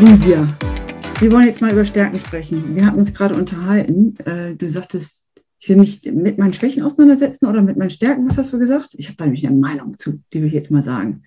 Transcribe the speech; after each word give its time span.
Lydia, 0.00 0.48
wir 1.18 1.30
wollen 1.30 1.44
jetzt 1.44 1.60
mal 1.60 1.72
über 1.72 1.84
Stärken 1.84 2.18
sprechen. 2.18 2.74
Wir 2.74 2.86
hatten 2.86 2.98
uns 2.98 3.12
gerade 3.12 3.34
unterhalten. 3.34 4.16
Äh, 4.24 4.54
du 4.54 4.70
sagtest, 4.70 5.26
ich 5.58 5.68
will 5.68 5.76
mich 5.76 6.00
mit 6.10 6.38
meinen 6.38 6.54
Schwächen 6.54 6.82
auseinandersetzen 6.82 7.44
oder 7.44 7.60
mit 7.60 7.76
meinen 7.76 7.90
Stärken. 7.90 8.26
Was 8.26 8.38
hast 8.38 8.50
du 8.50 8.58
gesagt? 8.58 8.94
Ich 8.94 9.08
habe 9.08 9.16
da 9.18 9.24
nämlich 9.24 9.46
eine 9.46 9.56
Meinung 9.56 9.98
zu, 9.98 10.22
die 10.32 10.40
will 10.40 10.48
ich 10.48 10.54
jetzt 10.54 10.70
mal 10.70 10.82
sagen. 10.82 11.22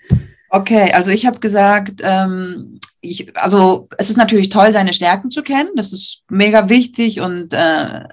Okay, 0.49 0.91
also 0.91 1.11
ich 1.11 1.27
habe 1.27 1.39
gesagt, 1.39 2.01
ähm, 2.01 2.79
ich, 2.99 3.37
also 3.37 3.89
es 3.99 4.09
ist 4.09 4.17
natürlich 4.17 4.49
toll, 4.49 4.71
seine 4.71 4.93
Stärken 4.93 5.29
zu 5.29 5.43
kennen. 5.43 5.69
Das 5.75 5.93
ist 5.93 6.23
mega 6.31 6.67
wichtig 6.67 7.21
und 7.21 7.53
äh, 7.53 8.05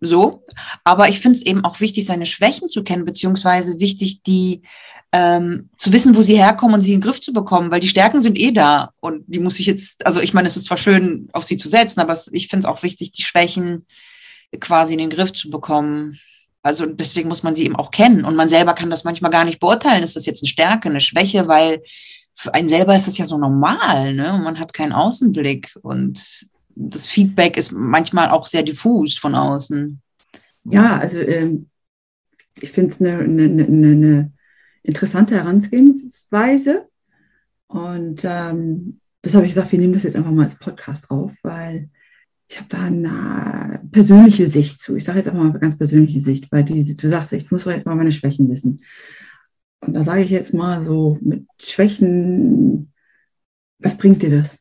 so. 0.00 0.46
Aber 0.82 1.10
ich 1.10 1.20
finde 1.20 1.36
es 1.36 1.44
eben 1.44 1.62
auch 1.62 1.80
wichtig, 1.80 2.06
seine 2.06 2.24
Schwächen 2.24 2.70
zu 2.70 2.84
kennen, 2.84 3.04
beziehungsweise 3.04 3.80
wichtig, 3.80 4.22
die 4.22 4.62
ähm, 5.12 5.70
zu 5.78 5.92
wissen, 5.92 6.16
wo 6.16 6.22
sie 6.22 6.36
herkommen 6.36 6.74
und 6.74 6.82
sie 6.82 6.92
in 6.92 7.00
den 7.00 7.04
Griff 7.08 7.20
zu 7.20 7.32
bekommen, 7.32 7.70
weil 7.70 7.80
die 7.80 7.88
Stärken 7.88 8.20
sind 8.20 8.38
eh 8.38 8.52
da 8.52 8.90
und 9.00 9.24
die 9.26 9.38
muss 9.38 9.60
ich 9.60 9.66
jetzt, 9.66 10.04
also 10.04 10.20
ich 10.20 10.34
meine, 10.34 10.48
es 10.48 10.56
ist 10.56 10.66
zwar 10.66 10.76
schön, 10.76 11.28
auf 11.32 11.44
sie 11.44 11.56
zu 11.56 11.68
setzen, 11.68 12.00
aber 12.00 12.18
ich 12.32 12.48
finde 12.48 12.66
es 12.66 12.70
auch 12.70 12.82
wichtig, 12.82 13.12
die 13.12 13.22
Schwächen 13.22 13.86
quasi 14.60 14.94
in 14.94 14.98
den 14.98 15.10
Griff 15.10 15.32
zu 15.32 15.50
bekommen. 15.50 16.18
Also 16.62 16.86
deswegen 16.86 17.28
muss 17.28 17.42
man 17.42 17.54
sie 17.54 17.64
eben 17.64 17.76
auch 17.76 17.90
kennen 17.90 18.24
und 18.24 18.34
man 18.34 18.48
selber 18.48 18.74
kann 18.74 18.90
das 18.90 19.04
manchmal 19.04 19.30
gar 19.30 19.44
nicht 19.44 19.60
beurteilen, 19.60 20.02
ist 20.02 20.16
das 20.16 20.26
jetzt 20.26 20.42
eine 20.42 20.48
Stärke, 20.48 20.88
eine 20.88 21.00
Schwäche, 21.00 21.46
weil 21.46 21.82
für 22.34 22.52
einen 22.52 22.68
selber 22.68 22.94
ist 22.94 23.06
das 23.06 23.18
ja 23.18 23.24
so 23.24 23.38
normal, 23.38 24.12
ne? 24.14 24.34
Und 24.34 24.42
man 24.42 24.58
hat 24.58 24.72
keinen 24.72 24.92
Außenblick 24.92 25.78
und 25.82 26.46
das 26.74 27.06
Feedback 27.06 27.56
ist 27.56 27.72
manchmal 27.72 28.30
auch 28.30 28.46
sehr 28.46 28.62
diffus 28.62 29.16
von 29.16 29.34
außen. 29.34 30.02
Ja, 30.64 30.98
also 30.98 31.18
ähm, 31.20 31.70
ich 32.60 32.70
finde 32.70 32.92
es 32.92 33.00
eine, 33.00 33.18
eine, 33.20 33.44
eine, 33.44 33.66
eine 33.66 34.32
interessante 34.86 35.34
Herangehensweise. 35.34 36.88
Und 37.66 38.22
ähm, 38.24 39.00
das 39.22 39.34
habe 39.34 39.44
ich 39.46 39.52
gesagt, 39.54 39.72
wir 39.72 39.78
nehmen 39.78 39.92
das 39.92 40.04
jetzt 40.04 40.16
einfach 40.16 40.30
mal 40.30 40.44
als 40.44 40.58
Podcast 40.58 41.10
auf, 41.10 41.32
weil 41.42 41.90
ich 42.48 42.56
habe 42.58 42.68
da 42.68 42.78
eine 42.78 43.80
persönliche 43.90 44.48
Sicht 44.48 44.78
zu. 44.78 44.94
Ich 44.96 45.04
sage 45.04 45.18
jetzt 45.18 45.26
einfach 45.26 45.42
mal 45.42 45.50
eine 45.50 45.58
ganz 45.58 45.76
persönliche 45.76 46.20
Sicht, 46.20 46.50
weil 46.52 46.64
diese, 46.64 46.96
du 46.96 47.08
sagst, 47.08 47.32
ich 47.32 47.50
muss 47.50 47.64
doch 47.64 47.72
jetzt 47.72 47.86
mal 47.86 47.96
meine 47.96 48.12
Schwächen 48.12 48.48
wissen. 48.48 48.82
Und 49.80 49.94
da 49.94 50.04
sage 50.04 50.22
ich 50.22 50.30
jetzt 50.30 50.54
mal 50.54 50.82
so 50.82 51.18
mit 51.20 51.46
Schwächen, 51.60 52.92
was 53.78 53.98
bringt 53.98 54.22
dir 54.22 54.30
das? 54.30 54.58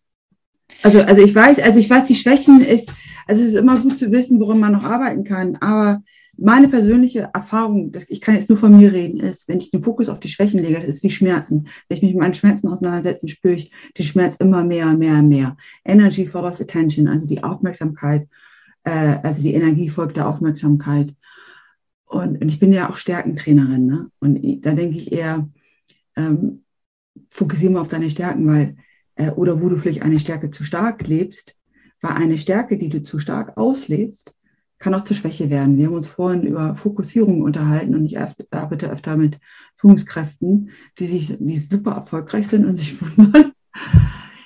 Also, 0.82 1.02
also 1.02 1.22
ich 1.22 1.34
weiß, 1.34 1.60
also 1.60 1.80
ich 1.80 1.90
weiß, 1.90 2.06
die 2.06 2.16
Schwächen 2.16 2.62
ist, 2.62 2.92
also 3.28 3.44
es 3.44 3.50
ist 3.50 3.56
immer 3.56 3.80
gut 3.80 3.98
zu 3.98 4.12
wissen, 4.12 4.40
woran 4.40 4.60
man 4.60 4.74
noch 4.74 4.84
arbeiten 4.84 5.24
kann, 5.24 5.56
aber 5.58 6.04
meine 6.38 6.68
persönliche 6.68 7.30
Erfahrung, 7.34 7.92
ich 8.08 8.22
kann 8.22 8.36
jetzt 8.36 8.50
nur 8.50 8.58
von 8.58 8.76
mir 8.78 8.92
reden, 8.92 9.20
ist, 9.20 9.48
wenn 9.48 9.60
ich 9.60 9.72
den 9.72 9.82
Fokus 9.82 10.10
auf 10.10 10.20
die 10.20 10.30
Schwächen 10.30 10.60
lege, 10.60 10.80
das 10.80 10.90
ist 10.90 11.04
wie 11.04 11.10
Schmerzen. 11.10 11.68
Wenn 11.88 11.98
ich 11.98 12.04
mich 12.04 12.14
mit 12.14 12.22
meinen 12.22 12.34
Schmerzen 12.34 12.68
auseinandersetze, 12.68 13.28
spüre 13.28 13.56
ich 13.56 13.72
den 13.98 14.06
Schmerz 14.06 14.36
immer 14.36 14.64
mehr, 14.64 14.94
mehr, 14.94 15.22
mehr. 15.22 15.58
Energy 15.84 16.28
follows 16.28 16.62
attention, 16.62 17.08
also 17.08 17.26
die 17.26 17.44
Aufmerksamkeit, 17.44 18.28
äh, 18.84 19.18
also 19.24 19.44
die 19.44 19.54
Energie 19.54 19.90
folgt 19.90 20.18
der 20.18 20.28
Aufmerksamkeit. 20.28 21.14
Und, 22.06 22.42
und 22.42 22.50
ich 22.50 22.60
bin 22.60 22.72
ja 22.72 22.90
auch 22.90 22.98
Stärkentrainerin, 22.98 23.86
ne? 23.86 24.12
Und 24.20 24.66
da 24.66 24.74
denke 24.74 24.98
ich 24.98 25.12
eher, 25.12 25.50
ähm, 26.16 26.64
fokussiere 27.30 27.74
mal 27.74 27.82
auf 27.82 27.88
deine 27.88 28.10
Stärken, 28.10 28.48
weil, 28.48 28.78
äh, 29.16 29.32
oder 29.32 29.62
wo 29.62 29.70
du 29.70 29.78
vielleicht 29.78 30.04
eine 30.04 30.20
Stärke 30.20 30.52
zu 30.52 30.64
stark 30.64 31.08
lebst, 31.08 31.56
weil 32.02 32.12
eine 32.12 32.38
Stärke, 32.38 32.78
die 32.78 32.90
du 32.90 33.04
zu 33.04 33.18
stark 33.20 33.58
auslebst, 33.58 34.35
kann 34.80 34.94
auch 34.94 35.04
zur 35.04 35.16
Schwäche 35.16 35.50
werden. 35.50 35.78
Wir 35.78 35.88
haben 35.88 35.96
uns 35.96 36.08
vorhin 36.08 36.44
über 36.44 36.76
Fokussierung 36.76 37.42
unterhalten 37.42 37.96
und 37.96 38.06
ich 38.06 38.18
arbeite 38.20 38.90
öfter 38.90 39.16
mit 39.18 39.40
Führungskräften, 39.78 40.70
die 41.00 41.06
sich, 41.06 41.36
die 41.40 41.58
super 41.58 41.92
erfolgreich 41.92 42.48
sind 42.48 42.66
und 42.66 42.76
sich 42.76 43.00
wundern. 43.02 43.52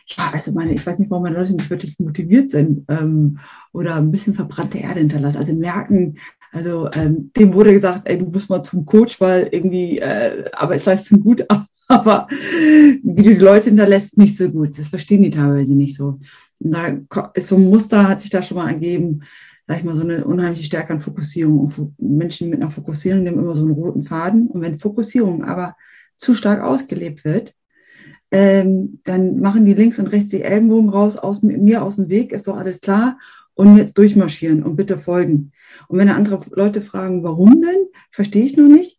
Ja, 0.08 0.30
also 0.34 0.52
meine, 0.52 0.74
ich 0.74 0.86
weiß 0.86 1.00
nicht, 1.00 1.10
warum 1.12 1.24
meine 1.24 1.38
Leute 1.38 1.54
nicht 1.54 1.70
wirklich 1.70 1.98
motiviert 2.00 2.50
sind 2.50 2.86
ähm, 2.88 3.40
oder 3.74 3.96
ein 3.96 4.12
bisschen 4.12 4.34
verbrannte 4.34 4.80
Erde 4.80 5.00
hinterlassen. 5.00 5.38
Also 5.38 5.54
merken, 5.54 6.18
also 6.52 6.90
ähm, 6.94 7.32
dem 7.38 7.54
wurde 7.54 7.74
gesagt, 7.74 8.02
ey, 8.06 8.18
du 8.18 8.26
musst 8.26 8.50
mal 8.50 8.64
zum 8.64 8.86
Coach, 8.86 9.20
weil 9.22 9.50
irgendwie 9.52 10.00
äh, 10.00 10.50
Arbeitsleistung 10.54 11.22
gut, 11.22 11.46
aber 11.88 12.28
wie 12.30 13.24
du 13.24 13.30
die 13.32 13.36
Leute 13.36 13.70
hinterlässt, 13.70 14.18
nicht 14.18 14.38
so 14.38 14.50
gut. 14.50 14.78
Das 14.78 14.90
verstehen 14.90 15.24
die 15.24 15.32
teilweise 15.32 15.74
nicht 15.74 15.96
so. 15.96 16.20
Und 16.60 16.72
da 16.72 17.30
ist 17.34 17.48
so 17.48 17.56
ein 17.56 17.70
Muster, 17.70 18.08
hat 18.08 18.22
sich 18.22 18.30
da 18.30 18.42
schon 18.42 18.58
mal 18.58 18.70
ergeben, 18.70 19.22
sag 19.70 19.78
ich 19.78 19.84
mal, 19.84 19.96
so 19.96 20.02
eine 20.02 20.26
unheimliche 20.26 20.66
Stärke 20.66 20.94
an 20.94 21.00
Fokussierung. 21.00 21.60
Und 21.60 21.94
Menschen 22.00 22.50
mit 22.50 22.60
einer 22.60 22.72
Fokussierung 22.72 23.22
nehmen 23.22 23.38
immer 23.38 23.54
so 23.54 23.62
einen 23.62 23.76
roten 23.76 24.02
Faden. 24.02 24.48
Und 24.48 24.62
wenn 24.62 24.80
Fokussierung 24.80 25.44
aber 25.44 25.78
zu 26.18 26.34
stark 26.34 26.64
ausgelebt 26.64 27.24
wird, 27.24 27.54
ähm, 28.32 29.00
dann 29.04 29.40
machen 29.40 29.66
die 29.66 29.76
links 29.76 30.00
und 30.00 30.08
rechts 30.08 30.32
die 30.32 30.42
Ellenbogen 30.42 30.90
raus, 30.90 31.18
aus 31.18 31.44
mir 31.44 31.84
aus 31.84 31.98
dem 31.98 32.10
Weg, 32.10 32.32
ist 32.32 32.48
doch 32.48 32.58
alles 32.58 32.82
klar. 32.82 33.20
Und 33.54 33.78
jetzt 33.78 33.96
durchmarschieren 34.00 34.64
und 34.64 34.76
bitte 34.76 34.98
folgen. 34.98 35.52
Und 35.88 36.00
wenn 36.00 36.10
andere 36.10 36.40
Leute 36.50 36.82
fragen, 36.82 37.22
warum 37.24 37.62
denn, 37.62 37.90
verstehe 38.10 38.46
ich 38.46 38.58
noch 38.58 38.70
nicht, 38.70 38.99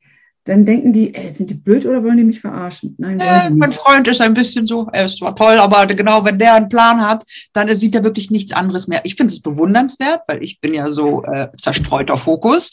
dann 0.51 0.65
denken 0.65 0.93
die, 0.93 1.15
ey, 1.15 1.33
sind 1.33 1.49
die 1.49 1.55
blöd 1.55 1.87
oder 1.87 2.03
wollen 2.03 2.17
die 2.17 2.25
mich 2.25 2.41
verarschen? 2.41 2.97
Nein, 2.99 3.21
äh, 3.21 3.51
mein 3.51 3.73
Freund 3.73 4.09
ist 4.09 4.21
ein 4.21 4.35
bisschen 4.35 4.67
so, 4.67 4.89
er 4.93 5.05
ist 5.05 5.19
zwar 5.19 5.37
toll, 5.37 5.59
aber 5.59 5.87
genau, 5.87 6.25
wenn 6.25 6.41
der 6.41 6.55
einen 6.55 6.69
Plan 6.69 7.01
hat, 7.01 7.23
dann 7.53 7.73
sieht 7.77 7.95
er 7.95 8.03
wirklich 8.03 8.33
nichts 8.33 8.51
anderes 8.51 8.89
mehr. 8.89 9.01
Ich 9.05 9.15
finde 9.15 9.33
es 9.33 9.41
bewundernswert, 9.41 10.23
weil 10.27 10.43
ich 10.43 10.61
bin 10.61 10.75
ja 10.75 10.91
so 10.91 11.23
äh, 11.23 11.49
zerstreuter 11.55 12.19
Fokus. 12.19 12.73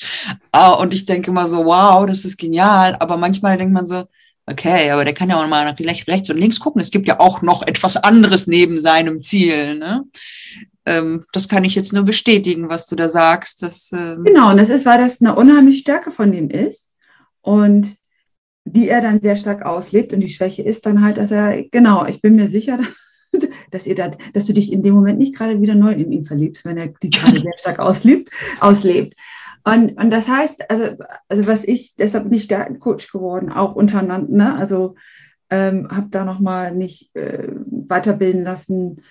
Äh, 0.52 0.72
und 0.72 0.92
ich 0.96 1.06
denke 1.06 1.30
immer 1.30 1.48
so, 1.48 1.66
wow, 1.66 2.04
das 2.08 2.26
ist 2.26 2.38
genial. 2.38 2.96
Aber 3.00 3.16
manchmal 3.16 3.58
denkt 3.58 3.74
man 3.74 3.86
so, 3.86 4.06
okay, 4.48 4.90
aber 4.90 5.06
der 5.06 5.14
kann 5.14 5.30
ja 5.30 5.40
auch 5.40 5.48
mal 5.48 5.64
nach 5.64 5.80
rechts 5.80 6.32
und 6.32 6.38
links 6.38 6.60
gucken. 6.60 6.82
Es 6.82 6.90
gibt 6.90 7.08
ja 7.08 7.20
auch 7.20 7.44
noch 7.44 7.62
etwas 7.62 7.96
anderes 7.96 8.48
neben 8.48 8.80
seinem 8.80 9.22
Ziel. 9.22 9.76
Ne? 9.76 10.04
Ähm, 10.88 11.26
das 11.32 11.48
kann 11.48 11.64
ich 11.64 11.76
jetzt 11.76 11.94
nur 11.94 12.04
bestätigen, 12.04 12.70
was 12.70 12.88
du 12.88 12.96
da 12.96 13.08
sagst. 13.08 13.62
Dass, 13.62 13.92
ähm 13.92 14.24
genau, 14.24 14.50
und 14.50 14.58
das 14.58 14.70
ist, 14.70 14.84
weil 14.84 14.98
das 14.98 15.22
eine 15.22 15.36
unheimliche 15.36 15.82
Stärke 15.82 16.12
von 16.12 16.32
dem 16.32 16.50
ist 16.50 16.88
und 17.42 17.96
die 18.66 18.90
er 18.90 19.02
dann 19.02 19.22
sehr 19.22 19.36
stark 19.36 19.66
auslebt. 19.66 20.14
Und 20.14 20.20
die 20.20 20.30
Schwäche 20.30 20.62
ist 20.62 20.86
dann 20.86 21.04
halt, 21.04 21.18
dass 21.18 21.32
er, 21.32 21.64
genau, 21.70 22.06
ich 22.06 22.22
bin 22.22 22.36
mir 22.36 22.48
sicher, 22.48 22.80
dass, 23.72 23.88
ihr 23.88 23.96
da, 23.96 24.12
dass 24.34 24.46
du 24.46 24.54
dich 24.54 24.72
in 24.72 24.84
dem 24.84 24.94
Moment 24.94 25.20
nicht 25.20 25.36
gerade 25.36 25.62
wieder 25.62 25.76
neu 25.76 25.92
in 25.94 26.12
ihn 26.12 26.26
verliebst, 26.26 26.66
wenn 26.66 26.78
er 26.78 26.88
die 26.88 27.10
gerade 27.10 27.40
sehr 27.40 27.58
stark 27.58 27.80
auslebt, 27.80 28.30
auslebt. 28.60 29.16
Und, 29.64 29.98
und 30.00 30.12
das 30.12 30.28
heißt, 30.28 30.70
also, 30.70 30.96
also 31.28 31.48
was 31.48 31.66
ich, 31.66 31.96
deshalb 31.96 32.26
bin 32.26 32.34
ich 32.34 32.48
der 32.48 32.74
Coach 32.76 33.12
geworden, 33.12 33.52
auch 33.52 33.76
untereinander, 33.76 34.32
ne? 34.32 34.56
also 34.56 34.96
ähm, 35.50 35.88
habe 35.90 36.08
da 36.10 36.26
nochmal 36.26 36.74
nicht 36.74 37.16
äh, 37.16 37.50
weiterbilden 37.66 38.44
lassen, 38.44 39.02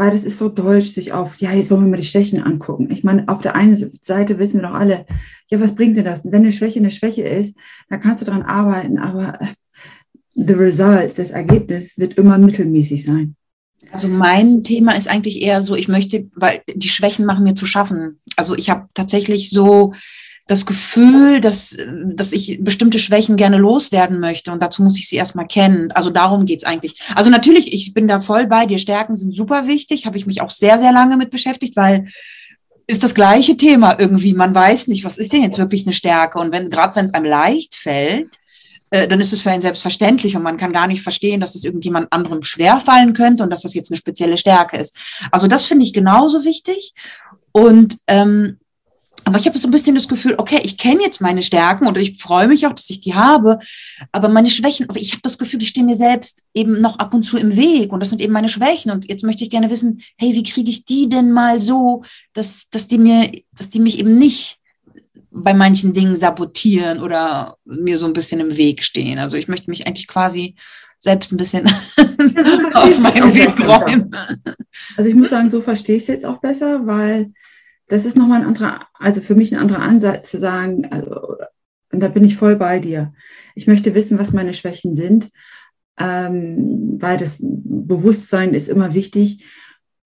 weil 0.00 0.12
das 0.12 0.24
ist 0.24 0.38
so 0.38 0.48
deutsch, 0.48 0.86
sich 0.86 1.12
auf, 1.12 1.42
ja, 1.42 1.52
jetzt 1.52 1.70
wollen 1.70 1.84
wir 1.84 1.90
mal 1.90 1.98
die 1.98 2.06
Schwächen 2.06 2.42
angucken. 2.42 2.88
Ich 2.90 3.04
meine, 3.04 3.28
auf 3.28 3.42
der 3.42 3.54
einen 3.54 3.76
Seite 4.00 4.38
wissen 4.38 4.62
wir 4.62 4.68
doch 4.68 4.74
alle, 4.74 5.04
ja, 5.48 5.60
was 5.60 5.74
bringt 5.74 5.94
dir 5.94 6.02
das? 6.02 6.24
Wenn 6.24 6.40
eine 6.40 6.52
Schwäche 6.52 6.78
eine 6.78 6.90
Schwäche 6.90 7.28
ist, 7.28 7.54
dann 7.90 8.00
kannst 8.00 8.22
du 8.22 8.24
daran 8.24 8.40
arbeiten, 8.40 8.96
aber 8.96 9.38
the 10.34 10.54
results, 10.54 11.16
das 11.16 11.32
Ergebnis 11.32 11.98
wird 11.98 12.14
immer 12.14 12.38
mittelmäßig 12.38 13.04
sein. 13.04 13.36
Also 13.92 14.08
mein 14.08 14.64
Thema 14.64 14.96
ist 14.96 15.06
eigentlich 15.06 15.42
eher 15.42 15.60
so, 15.60 15.76
ich 15.76 15.88
möchte, 15.88 16.30
weil 16.34 16.62
die 16.74 16.88
Schwächen 16.88 17.26
machen 17.26 17.44
mir 17.44 17.54
zu 17.54 17.66
schaffen. 17.66 18.16
Also 18.36 18.56
ich 18.56 18.70
habe 18.70 18.88
tatsächlich 18.94 19.50
so 19.50 19.92
das 20.50 20.66
Gefühl, 20.66 21.40
dass, 21.40 21.76
dass 22.04 22.32
ich 22.32 22.58
bestimmte 22.60 22.98
Schwächen 22.98 23.36
gerne 23.36 23.56
loswerden 23.56 24.18
möchte 24.18 24.50
und 24.50 24.60
dazu 24.60 24.82
muss 24.82 24.98
ich 24.98 25.08
sie 25.08 25.14
erstmal 25.14 25.46
kennen. 25.46 25.92
Also 25.92 26.10
darum 26.10 26.44
geht's 26.44 26.64
eigentlich. 26.64 26.98
Also 27.14 27.30
natürlich, 27.30 27.72
ich 27.72 27.94
bin 27.94 28.08
da 28.08 28.20
voll 28.20 28.48
bei 28.48 28.66
dir. 28.66 28.78
Stärken 28.78 29.14
sind 29.14 29.32
super 29.32 29.68
wichtig, 29.68 30.06
habe 30.06 30.16
ich 30.16 30.26
mich 30.26 30.42
auch 30.42 30.50
sehr, 30.50 30.80
sehr 30.80 30.92
lange 30.92 31.16
mit 31.16 31.30
beschäftigt, 31.30 31.76
weil 31.76 32.08
ist 32.88 33.04
das 33.04 33.14
gleiche 33.14 33.56
Thema 33.56 33.96
irgendwie. 34.00 34.34
Man 34.34 34.52
weiß 34.52 34.88
nicht, 34.88 35.04
was 35.04 35.18
ist 35.18 35.32
denn 35.32 35.44
jetzt 35.44 35.58
wirklich 35.58 35.86
eine 35.86 35.92
Stärke? 35.92 36.40
Und 36.40 36.50
wenn, 36.50 36.68
gerade 36.68 36.96
wenn 36.96 37.04
es 37.04 37.14
einem 37.14 37.26
leicht 37.26 37.76
fällt, 37.76 38.36
äh, 38.90 39.06
dann 39.06 39.20
ist 39.20 39.32
es 39.32 39.42
für 39.42 39.52
einen 39.52 39.62
selbstverständlich 39.62 40.34
und 40.34 40.42
man 40.42 40.56
kann 40.56 40.72
gar 40.72 40.88
nicht 40.88 41.02
verstehen, 41.02 41.40
dass 41.40 41.54
es 41.54 41.62
irgendjemand 41.62 42.12
anderem 42.12 42.42
schwerfallen 42.42 43.12
könnte 43.12 43.44
und 43.44 43.50
dass 43.50 43.62
das 43.62 43.74
jetzt 43.74 43.92
eine 43.92 43.98
spezielle 43.98 44.36
Stärke 44.36 44.78
ist. 44.78 44.98
Also 45.30 45.46
das 45.46 45.62
finde 45.62 45.84
ich 45.84 45.92
genauso 45.92 46.44
wichtig. 46.44 46.92
Und 47.52 47.98
ähm, 48.08 48.58
aber 49.24 49.38
ich 49.38 49.46
habe 49.46 49.58
so 49.58 49.68
ein 49.68 49.70
bisschen 49.70 49.94
das 49.94 50.08
Gefühl, 50.08 50.34
okay, 50.38 50.60
ich 50.62 50.78
kenne 50.78 51.02
jetzt 51.02 51.20
meine 51.20 51.42
Stärken 51.42 51.86
und 51.86 51.96
ich 51.98 52.20
freue 52.20 52.48
mich 52.48 52.66
auch, 52.66 52.72
dass 52.72 52.90
ich 52.90 53.00
die 53.00 53.14
habe. 53.14 53.58
Aber 54.12 54.28
meine 54.28 54.50
Schwächen, 54.50 54.88
also 54.88 55.00
ich 55.00 55.12
habe 55.12 55.22
das 55.22 55.38
Gefühl, 55.38 55.58
die 55.58 55.66
stehen 55.66 55.86
mir 55.86 55.96
selbst 55.96 56.44
eben 56.54 56.80
noch 56.80 56.98
ab 56.98 57.14
und 57.14 57.22
zu 57.22 57.36
im 57.36 57.56
Weg 57.56 57.92
und 57.92 58.00
das 58.00 58.10
sind 58.10 58.20
eben 58.20 58.32
meine 58.32 58.48
Schwächen. 58.48 58.90
Und 58.90 59.08
jetzt 59.08 59.24
möchte 59.24 59.44
ich 59.44 59.50
gerne 59.50 59.70
wissen, 59.70 60.02
hey, 60.16 60.32
wie 60.34 60.42
kriege 60.42 60.70
ich 60.70 60.84
die 60.84 61.08
denn 61.08 61.32
mal 61.32 61.60
so, 61.60 62.04
dass, 62.32 62.68
dass 62.70 62.86
die 62.86 62.98
mir, 62.98 63.30
dass 63.52 63.70
die 63.70 63.80
mich 63.80 63.98
eben 63.98 64.16
nicht 64.18 64.58
bei 65.30 65.54
manchen 65.54 65.92
Dingen 65.92 66.16
sabotieren 66.16 67.00
oder 67.00 67.56
mir 67.64 67.98
so 67.98 68.06
ein 68.06 68.12
bisschen 68.12 68.40
im 68.40 68.56
Weg 68.56 68.82
stehen. 68.82 69.18
Also 69.18 69.36
ich 69.36 69.48
möchte 69.48 69.70
mich 69.70 69.86
eigentlich 69.86 70.08
quasi 70.08 70.56
selbst 70.98 71.32
ein 71.32 71.36
bisschen 71.36 71.68
so 71.96 73.00
meinem 73.00 73.34
Weg 73.34 73.58
räumen. 73.60 74.10
Also 74.96 75.08
ich 75.08 75.16
muss 75.16 75.30
sagen, 75.30 75.50
so 75.50 75.60
verstehe 75.60 75.96
ich 75.96 76.02
es 76.02 76.08
jetzt 76.08 76.26
auch 76.26 76.38
besser, 76.38 76.86
weil 76.86 77.32
das 77.90 78.06
ist 78.06 78.16
nochmal 78.16 78.40
ein 78.40 78.46
anderer, 78.46 78.86
also 78.94 79.20
für 79.20 79.34
mich 79.34 79.52
ein 79.52 79.60
anderer 79.60 79.82
Ansatz 79.82 80.30
zu 80.30 80.38
sagen, 80.38 80.86
also, 80.90 81.36
und 81.92 82.00
da 82.00 82.08
bin 82.08 82.24
ich 82.24 82.36
voll 82.36 82.54
bei 82.54 82.78
dir. 82.78 83.12
Ich 83.56 83.66
möchte 83.66 83.94
wissen, 83.94 84.18
was 84.18 84.32
meine 84.32 84.54
Schwächen 84.54 84.94
sind, 84.94 85.28
ähm, 85.98 86.98
weil 87.00 87.18
das 87.18 87.38
Bewusstsein 87.40 88.54
ist 88.54 88.68
immer 88.68 88.94
wichtig. 88.94 89.44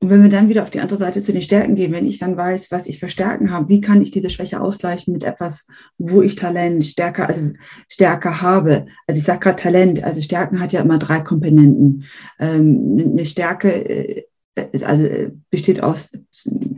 Und 0.01 0.09
wenn 0.09 0.23
wir 0.23 0.31
dann 0.31 0.49
wieder 0.49 0.63
auf 0.63 0.71
die 0.71 0.81
andere 0.81 0.99
Seite 0.99 1.21
zu 1.21 1.33
den 1.33 1.43
Stärken 1.43 1.77
gehen, 1.77 1.93
wenn 1.93 2.07
ich 2.07 2.19
dann 2.19 2.39
weiß, 2.39 2.71
was 2.71 2.87
ich 2.87 2.99
für 2.99 3.11
Stärken 3.11 3.51
habe, 3.51 3.69
wie 3.69 3.83
kann 3.83 4.01
ich 4.01 4.11
diese 4.11 4.31
Schwäche 4.31 4.63
ausgleichen 4.63 5.13
mit 5.13 5.23
etwas, 5.23 5.67
wo 5.99 6.23
ich 6.23 6.37
Talent 6.37 6.87
stärker, 6.87 7.29
also 7.29 7.53
stärker 7.89 8.41
habe. 8.41 8.87
Also 9.07 9.19
ich 9.19 9.25
sage 9.25 9.41
gerade 9.41 9.63
Talent, 9.63 10.05
also 10.05 10.23
Stärken 10.23 10.61
hat 10.61 10.73
ja 10.73 10.81
immer 10.81 10.99
drei 10.99 11.21
Komponenten. 11.21 12.05
Ähm, 12.39 13.13
eine 13.13 13.27
Stärke, 13.27 13.73
äh, 13.73 14.25
also 14.57 15.05
äh, 15.05 15.31
besteht 15.51 15.83
aus, 15.83 16.17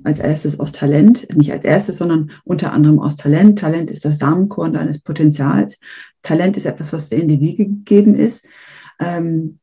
als 0.05 0.19
erstes 0.19 0.59
aus 0.59 0.73
Talent, 0.73 1.29
nicht 1.37 1.53
als 1.53 1.65
erstes, 1.65 1.99
sondern 1.99 2.31
unter 2.45 2.73
anderem 2.73 2.99
aus 2.99 3.17
Talent. 3.17 3.59
Talent 3.59 3.91
ist 3.91 4.05
das 4.05 4.19
Samenkorn 4.19 4.75
deines 4.75 5.01
Potenzials. 5.01 5.79
Talent 6.23 6.57
ist 6.57 6.67
etwas, 6.67 6.93
was 6.93 7.11
dir 7.11 7.17
in 7.17 7.29
die 7.29 7.41
Wege 7.41 7.67
gegeben 7.67 8.17
ist. 8.17 8.47
Ähm, 8.99 9.59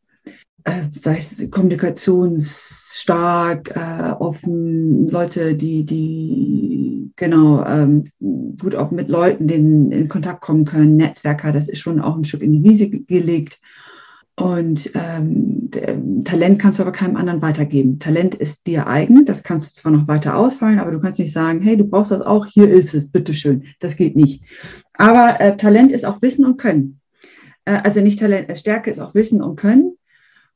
äh, 0.64 0.84
sei 0.92 1.18
es 1.18 1.52
kommunikationsstark, 1.52 3.76
äh, 3.76 4.14
offen, 4.20 5.10
Leute, 5.10 5.56
die, 5.56 5.86
die 5.86 7.12
genau 7.16 7.66
ähm, 7.66 8.12
gut 8.20 8.76
auch 8.76 8.92
mit 8.92 9.10
Leuten 9.10 9.48
denen 9.48 9.92
in 9.92 10.08
Kontakt 10.08 10.42
kommen 10.42 10.66
können, 10.66 10.98
Netzwerker, 10.98 11.52
das 11.52 11.68
ist 11.68 11.80
schon 11.80 12.00
auch 12.00 12.16
ein 12.16 12.24
Stück 12.24 12.44
in 12.44 12.54
die 12.54 12.64
Wiese 12.64 12.88
gelegt. 12.90 13.60
Und 14.36 14.90
ähm, 14.96 15.70
Talent 16.24 16.60
kannst 16.60 16.80
du 16.80 16.84
aber 16.84 16.92
keinem 16.92 17.18
anderen 17.18 17.42
weitergeben. 17.44 18.00
Talent 18.00 18.34
ist 18.34 18.66
dir 18.66 18.88
eigen, 18.88 19.26
das 19.26 19.44
kannst 19.44 19.70
du 19.70 19.82
zwar 19.82 19.92
noch 19.92 20.08
weiter 20.08 20.36
ausfallen, 20.36 20.80
aber 20.80 20.92
du 20.92 21.00
kannst 21.00 21.20
nicht 21.20 21.32
sagen, 21.32 21.62
hey, 21.62 21.78
du 21.78 21.84
brauchst 21.84 22.12
das 22.12 22.22
auch, 22.22 22.48
hier 22.48 22.70
ist 22.70 22.96
es, 22.96 23.12
bitteschön. 23.12 23.66
Das 23.80 23.96
geht 23.96 24.16
nicht. 24.16 24.44
Aber 24.96 25.40
äh, 25.40 25.56
Talent 25.56 25.92
ist 25.92 26.06
auch 26.06 26.22
Wissen 26.24 26.46
und 26.46 26.58
Können. 26.58 27.00
Äh, 27.66 27.80
also 27.84 28.02
nicht 28.02 28.20
Talent, 28.20 28.50
äh, 28.50 28.56
Stärke 28.56 28.90
ist 28.90 29.00
auch 29.00 29.14
Wissen 29.14 29.42
und 29.42 29.56
Können. 29.56 29.98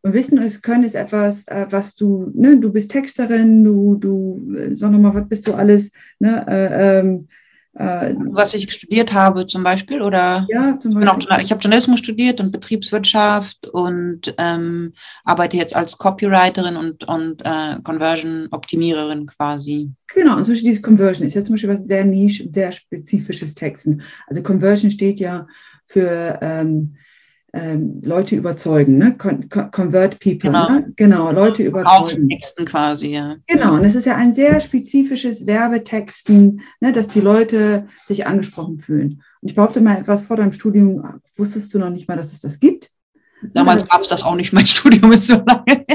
Und 0.02 0.14
Wissen 0.14 0.40
und 0.40 0.64
Können 0.64 0.84
ist 0.84 0.96
etwas, 0.96 1.48
äh, 1.48 1.68
was 1.70 1.96
du, 1.96 2.32
ne, 2.34 2.58
du 2.60 2.72
bist 2.72 2.90
Texterin, 2.90 3.64
du, 3.64 3.96
du, 3.96 4.56
äh, 4.56 4.76
sag 4.76 4.92
nochmal, 4.92 5.14
was 5.14 5.28
bist 5.28 5.48
du 5.48 5.54
alles, 5.54 5.92
ne, 6.18 6.46
äh, 6.48 7.00
ähm, 7.00 7.28
äh, 7.28 7.34
was 7.80 8.54
ich 8.54 8.72
studiert 8.72 9.14
habe 9.14 9.46
zum 9.46 9.64
Beispiel 9.64 10.02
oder 10.02 10.48
ja 10.50 10.78
zum 10.80 10.94
Beispiel. 10.94 11.26
Genau, 11.26 11.40
ich 11.40 11.52
habe 11.52 11.62
Journalismus 11.62 12.00
studiert 12.00 12.42
und 12.42 12.52
Betriebswirtschaft 12.52 13.68
und 13.68 14.34
ähm, 14.38 14.94
arbeite 15.24 15.58
jetzt 15.58 15.76
als 15.76 15.98
Copywriterin 15.98 16.76
und, 16.76 17.08
und 17.08 17.42
äh, 17.46 17.80
Conversion 17.84 18.48
Optimiererin 18.52 19.28
quasi. 19.28 19.92
Genau, 20.08 20.38
und 20.38 20.46
zum 20.46 20.54
Beispiel 20.54 20.70
dieses 20.70 20.84
Conversion 20.84 21.28
ist 21.28 21.36
jetzt 21.36 21.46
zum 21.46 21.54
Beispiel 21.54 21.70
was 21.70 21.84
sehr 21.84 22.04
niche, 22.04 22.50
sehr 22.52 22.72
spezifisches 22.72 23.54
Texten. 23.54 24.02
Also 24.26 24.42
Conversion 24.42 24.90
steht 24.90 25.20
ja 25.20 25.48
für 25.86 26.40
ähm, 26.42 26.96
ähm, 27.58 28.02
Leute 28.04 28.36
überzeugen, 28.36 28.98
ne? 28.98 29.18
Con 29.18 29.50
convert 29.50 30.20
people, 30.20 30.52
genau. 30.52 30.70
Ne? 30.70 30.94
genau, 30.96 31.32
Leute 31.32 31.64
überzeugen. 31.64 32.30
Texten 32.30 32.66
quasi, 32.66 33.08
ja. 33.08 33.38
Genau, 33.48 33.74
und 33.74 33.84
es 33.84 33.96
ist 33.96 34.06
ja 34.06 34.16
ein 34.16 34.34
sehr 34.34 34.62
spezifisches 34.62 35.46
Werbetexten, 35.48 36.62
ne, 36.80 36.92
dass 36.94 37.08
die 37.08 37.22
Leute 37.22 37.88
sich 38.06 38.28
angesprochen 38.28 38.78
fühlen. 38.78 39.24
Und 39.42 39.50
ich 39.50 39.56
behaupte 39.56 39.82
mal, 39.82 39.98
etwas 39.98 40.24
vor 40.24 40.38
deinem 40.38 40.54
Studium 40.54 41.04
wusstest 41.36 41.74
du 41.74 41.80
noch 41.80 41.90
nicht 41.90 42.08
mal, 42.08 42.18
dass 42.18 42.34
es 42.34 42.42
das 42.42 42.60
gibt. 42.60 42.92
Damals 43.54 43.88
gab 43.90 44.02
es 44.02 44.08
das 44.08 44.24
auch 44.24 44.36
nicht, 44.36 44.54
mein 44.54 44.66
Studium 44.68 45.12
ist 45.12 45.28
so 45.28 45.42
lange 45.46 45.86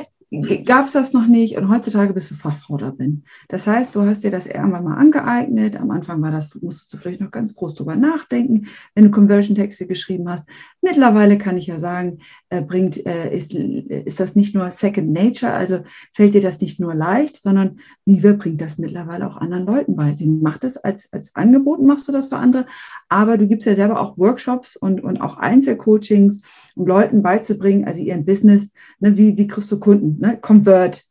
gab 0.65 0.87
es 0.87 0.93
das 0.93 1.13
noch 1.13 1.27
nicht 1.27 1.59
und 1.59 1.69
heutzutage 1.69 2.15
bist 2.15 2.31
du 2.31 2.35
Fachfrau 2.35 2.79
darin. 2.79 3.25
Das 3.49 3.67
heißt, 3.67 3.95
du 3.95 4.03
hast 4.03 4.25
dir 4.25 4.31
das 4.31 4.47
irgendwann 4.47 4.85
mal 4.85 4.97
angeeignet. 4.97 5.77
Am 5.77 5.91
Anfang 5.91 6.23
war 6.23 6.31
das, 6.31 6.55
musstest 6.63 6.93
du 6.93 6.97
vielleicht 6.97 7.21
noch 7.21 7.31
ganz 7.31 7.55
groß 7.55 7.75
drüber 7.75 7.97
nachdenken, 7.97 8.69
wenn 8.95 9.05
du 9.05 9.11
Conversion-Texte 9.11 9.87
geschrieben 9.87 10.31
hast. 10.31 10.49
Mittlerweile 10.81 11.37
kann 11.37 11.59
ich 11.59 11.67
ja 11.67 11.79
sagen, 11.79 12.19
äh, 12.49 12.63
bringt, 12.63 13.05
äh, 13.05 13.37
ist, 13.37 13.53
ist 13.53 14.21
das 14.21 14.35
nicht 14.35 14.55
nur 14.55 14.71
Second 14.71 15.13
Nature, 15.13 15.53
also 15.53 15.81
fällt 16.15 16.33
dir 16.33 16.41
das 16.41 16.61
nicht 16.61 16.81
nur 16.81 16.95
leicht, 16.95 17.37
sondern 17.37 17.81
Liebe 18.07 18.33
bringt 18.33 18.63
das 18.63 18.79
mittlerweile 18.79 19.27
auch 19.29 19.37
anderen 19.37 19.67
Leuten 19.67 19.97
bei. 19.97 20.15
Sie 20.15 20.27
macht 20.27 20.65
es 20.65 20.79
als, 20.79 21.13
als 21.13 21.37
Angebot, 21.37 21.83
machst 21.83 22.09
du 22.09 22.13
das 22.13 22.29
für 22.29 22.37
andere, 22.37 22.65
aber 23.11 23.37
du 23.37 23.47
gibst 23.47 23.67
ja 23.67 23.75
selber 23.75 24.01
auch 24.01 24.17
Workshops 24.17 24.77
und, 24.77 25.03
und 25.03 25.21
auch 25.21 25.37
Einzelcoachings, 25.37 26.41
um 26.75 26.87
Leuten 26.87 27.23
beizubringen, 27.23 27.85
also 27.85 28.01
ihren 28.01 28.25
Business, 28.25 28.73
ne, 28.99 29.15
wie, 29.19 29.37
wie 29.37 29.47
kriegst 29.47 29.71
du 29.71 29.79
Kunden? 29.79 30.22
Ne? 30.23 30.39
convert 30.41 31.05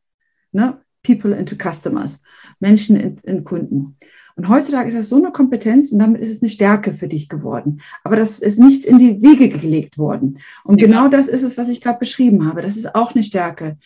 ne? 0.51 0.77
people 1.03 1.35
into 1.35 1.55
customers, 1.55 2.21
Menschen 2.59 2.95
in, 2.95 3.17
in 3.23 3.43
Kunden. 3.43 3.97
Und 4.35 4.47
heutzutage 4.47 4.87
ist 4.87 4.97
das 4.97 5.09
so 5.09 5.17
eine 5.17 5.31
Kompetenz 5.31 5.91
und 5.91 5.99
damit 5.99 6.21
ist 6.21 6.29
es 6.29 6.41
eine 6.41 6.49
Stärke 6.49 6.93
für 6.93 7.07
dich 7.07 7.27
geworden. 7.27 7.81
Aber 8.03 8.15
das 8.15 8.39
ist 8.39 8.59
nichts 8.59 8.85
in 8.85 8.97
die 8.97 9.21
Wege 9.21 9.49
gelegt 9.49 9.97
worden. 9.97 10.39
Und 10.63 10.79
ja. 10.79 10.87
genau 10.87 11.09
das 11.09 11.27
ist 11.27 11.43
es, 11.43 11.57
was 11.57 11.67
ich 11.67 11.81
gerade 11.81 11.99
beschrieben 11.99 12.47
habe. 12.47 12.61
Das 12.61 12.77
ist 12.77 12.95
auch 12.95 13.13
eine 13.13 13.23
Stärke. 13.23 13.77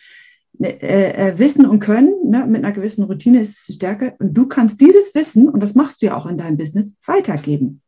Ne, 0.58 0.80
äh, 0.80 1.30
äh, 1.30 1.38
Wissen 1.38 1.66
und 1.66 1.80
Können 1.80 2.14
ne, 2.30 2.46
mit 2.46 2.64
einer 2.64 2.72
gewissen 2.72 3.04
Routine 3.04 3.40
ist 3.40 3.58
es 3.58 3.68
eine 3.68 3.74
Stärke. 3.74 4.14
Und 4.18 4.34
du 4.34 4.46
kannst 4.46 4.80
dieses 4.80 5.14
Wissen, 5.14 5.48
und 5.48 5.60
das 5.60 5.74
machst 5.74 6.00
du 6.00 6.06
ja 6.06 6.16
auch 6.16 6.26
in 6.26 6.38
deinem 6.38 6.56
Business, 6.56 6.94
weitergeben. 7.04 7.82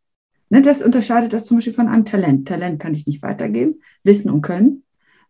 Ne, 0.51 0.61
das 0.61 0.83
unterscheidet 0.83 1.33
das 1.33 1.47
zum 1.47 1.59
Beispiel 1.59 1.73
von 1.73 1.89
einem 1.89 2.05
Talent. 2.05 2.49
Talent 2.49 2.81
kann 2.81 2.93
ich 2.93 3.07
nicht 3.07 3.23
weitergeben. 3.23 3.81
Wissen 4.03 4.31
und 4.31 4.43
Können 4.43 4.83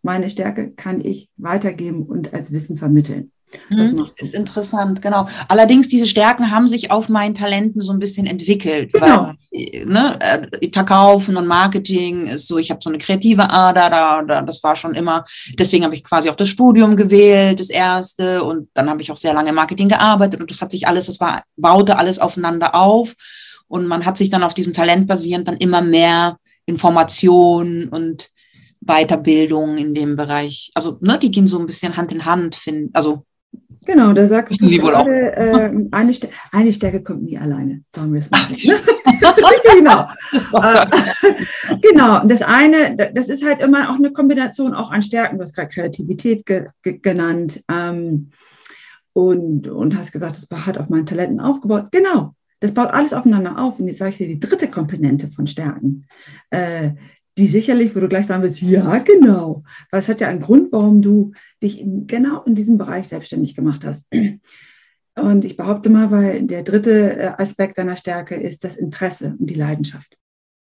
meine 0.02 0.30
Stärke 0.30 0.70
kann 0.72 1.04
ich 1.04 1.28
weitergeben 1.36 2.04
und 2.04 2.32
als 2.32 2.52
Wissen 2.52 2.76
vermitteln. 2.76 3.32
Das 3.70 3.92
mhm. 3.92 4.06
ist 4.18 4.34
interessant, 4.34 5.00
genau. 5.00 5.26
Allerdings, 5.48 5.88
diese 5.88 6.06
Stärken 6.06 6.50
haben 6.50 6.68
sich 6.68 6.90
auf 6.90 7.08
meinen 7.08 7.34
Talenten 7.34 7.82
so 7.82 7.92
ein 7.92 7.98
bisschen 7.98 8.26
entwickelt. 8.26 8.92
Genau. 8.92 9.32
Weil, 9.50 9.86
ne, 9.86 10.18
äh, 10.20 10.68
Verkaufen 10.70 11.36
und 11.36 11.46
Marketing 11.46 12.26
ist 12.26 12.46
so, 12.46 12.58
ich 12.58 12.70
habe 12.70 12.80
so 12.82 12.90
eine 12.90 12.98
kreative 12.98 13.50
Ader, 13.50 13.88
da, 13.90 14.22
da, 14.22 14.42
das 14.42 14.62
war 14.62 14.76
schon 14.76 14.94
immer, 14.94 15.24
deswegen 15.58 15.84
habe 15.84 15.94
ich 15.94 16.04
quasi 16.04 16.28
auch 16.28 16.36
das 16.36 16.48
Studium 16.48 16.96
gewählt, 16.96 17.60
das 17.60 17.70
erste, 17.70 18.44
und 18.44 18.68
dann 18.74 18.90
habe 18.90 19.02
ich 19.02 19.10
auch 19.10 19.16
sehr 19.16 19.34
lange 19.34 19.50
im 19.50 19.54
Marketing 19.54 19.88
gearbeitet 19.88 20.40
und 20.40 20.50
das 20.50 20.60
hat 20.60 20.70
sich 20.70 20.86
alles, 20.86 21.06
das 21.06 21.20
war, 21.20 21.44
baute 21.56 21.98
alles 21.98 22.18
aufeinander 22.18 22.74
auf 22.74 23.14
und 23.66 23.86
man 23.86 24.04
hat 24.04 24.16
sich 24.18 24.30
dann 24.30 24.42
auf 24.42 24.54
diesem 24.54 24.74
Talent 24.74 25.06
basierend 25.06 25.48
dann 25.48 25.56
immer 25.56 25.80
mehr 25.80 26.36
Informationen 26.66 27.88
und 27.88 28.30
Weiterbildung 28.88 29.78
in 29.78 29.94
dem 29.94 30.16
Bereich. 30.16 30.72
Also, 30.74 30.98
ne, 31.00 31.18
die 31.20 31.30
gehen 31.30 31.46
so 31.46 31.58
ein 31.58 31.66
bisschen 31.66 31.96
Hand 31.96 32.10
in 32.10 32.24
Hand, 32.24 32.56
finden. 32.56 32.90
Also 32.94 33.24
Genau, 33.86 34.12
da 34.12 34.26
sagst 34.26 34.60
du 34.60 34.68
gerade, 34.68 35.36
äh, 35.36 35.70
eine, 35.92 36.12
Stärke, 36.12 36.34
eine 36.52 36.72
Stärke 36.72 37.02
kommt 37.02 37.22
nie 37.22 37.38
alleine, 37.38 37.84
sagen 37.94 38.12
wir 38.12 38.20
es 38.20 38.30
mal. 38.30 38.40
genau. 39.74 40.08
äh, 40.62 41.76
genau, 41.82 42.26
das 42.26 42.42
eine, 42.42 42.96
das 43.14 43.28
ist 43.28 43.44
halt 43.44 43.60
immer 43.60 43.90
auch 43.90 43.96
eine 43.96 44.12
Kombination 44.12 44.74
auch 44.74 44.90
an 44.90 45.02
Stärken. 45.02 45.38
Du 45.38 45.44
hast 45.44 45.54
gerade 45.54 45.68
Kreativität 45.68 46.44
ge 46.44 46.66
ge 46.82 46.98
genannt 46.98 47.62
ähm, 47.70 48.30
und, 49.12 49.68
und 49.68 49.96
hast 49.96 50.12
gesagt, 50.12 50.36
das 50.36 50.66
hat 50.66 50.78
auf 50.78 50.88
meinen 50.88 51.06
Talenten 51.06 51.40
aufgebaut. 51.40 51.86
Genau, 51.92 52.34
das 52.60 52.74
baut 52.74 52.90
alles 52.90 53.14
aufeinander 53.14 53.58
auf. 53.58 53.78
Und 53.78 53.86
jetzt 53.86 53.98
sage 53.98 54.10
ich 54.10 54.16
dir 54.18 54.28
die 54.28 54.40
dritte 54.40 54.68
Komponente 54.68 55.28
von 55.28 55.46
Stärken. 55.46 56.06
Äh, 56.50 56.90
die 57.38 57.46
sicherlich, 57.46 57.94
wo 57.94 58.00
du 58.00 58.08
gleich 58.08 58.26
sagen 58.26 58.42
willst, 58.42 58.60
ja, 58.60 58.98
genau. 58.98 59.62
Weil 59.90 60.00
es 60.00 60.08
hat 60.08 60.20
ja 60.20 60.28
einen 60.28 60.40
Grund, 60.40 60.72
warum 60.72 61.00
du 61.00 61.32
dich 61.62 61.80
in, 61.80 62.06
genau 62.06 62.42
in 62.42 62.54
diesem 62.54 62.78
Bereich 62.78 63.08
selbstständig 63.08 63.54
gemacht 63.54 63.84
hast. 63.84 64.08
Und 65.14 65.44
ich 65.44 65.56
behaupte 65.56 65.88
mal, 65.88 66.10
weil 66.10 66.42
der 66.42 66.62
dritte 66.62 67.16
äh, 67.16 67.32
Aspekt 67.38 67.78
deiner 67.78 67.96
Stärke 67.96 68.34
ist 68.34 68.64
das 68.64 68.76
Interesse 68.76 69.36
und 69.38 69.48
die 69.48 69.54
Leidenschaft. 69.54 70.16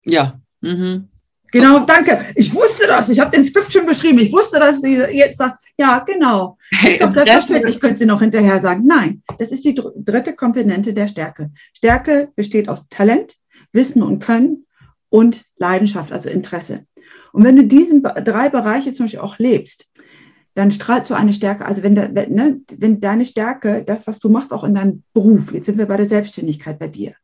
Ja. 0.04 0.40
Mhm. 0.60 1.08
Genau, 1.52 1.84
danke. 1.84 2.26
Ich 2.34 2.54
wusste 2.54 2.86
das. 2.86 3.08
Ich 3.08 3.20
habe 3.20 3.30
den 3.30 3.44
Skript 3.44 3.72
schon 3.72 3.86
beschrieben. 3.86 4.18
Ich 4.18 4.32
wusste, 4.32 4.58
dass 4.58 4.80
sie 4.80 4.96
jetzt 4.96 5.38
sagt, 5.38 5.62
ja, 5.78 6.00
genau. 6.00 6.58
Ich 6.70 6.98
glaube, 6.98 7.14
selbstverständlich 7.14 7.80
könnte 7.80 7.98
sie 7.98 8.06
noch 8.06 8.20
hinterher 8.20 8.58
sagen. 8.58 8.84
Nein, 8.86 9.22
das 9.38 9.52
ist 9.52 9.64
die 9.64 9.74
dritte 9.74 10.34
Komponente 10.34 10.92
der 10.92 11.08
Stärke. 11.08 11.50
Stärke 11.72 12.30
besteht 12.34 12.68
aus 12.68 12.88
Talent, 12.88 13.34
Wissen 13.72 14.02
und 14.02 14.22
Können 14.22 14.65
und 15.16 15.46
Leidenschaft, 15.56 16.12
also 16.12 16.28
Interesse. 16.28 16.84
Und 17.32 17.42
wenn 17.42 17.56
du 17.56 17.64
diesen 17.64 18.02
drei 18.02 18.50
Bereiche 18.50 18.92
zum 18.92 19.06
Beispiel 19.06 19.20
auch 19.20 19.38
lebst, 19.38 19.90
dann 20.52 20.70
strahlst 20.70 21.08
du 21.08 21.14
eine 21.14 21.32
Stärke. 21.32 21.64
Also 21.64 21.82
wenn, 21.82 21.94
de, 21.94 22.10
wenn, 22.12 22.34
ne, 22.34 22.60
wenn 22.76 23.00
deine 23.00 23.24
Stärke, 23.24 23.82
das, 23.82 24.06
was 24.06 24.18
du 24.18 24.28
machst, 24.28 24.52
auch 24.52 24.62
in 24.62 24.74
deinem 24.74 25.04
Beruf, 25.14 25.54
jetzt 25.54 25.64
sind 25.64 25.78
wir 25.78 25.86
bei 25.86 25.96
der 25.96 26.04
Selbstständigkeit 26.06 26.78
bei 26.78 26.88
dir, 26.88 27.14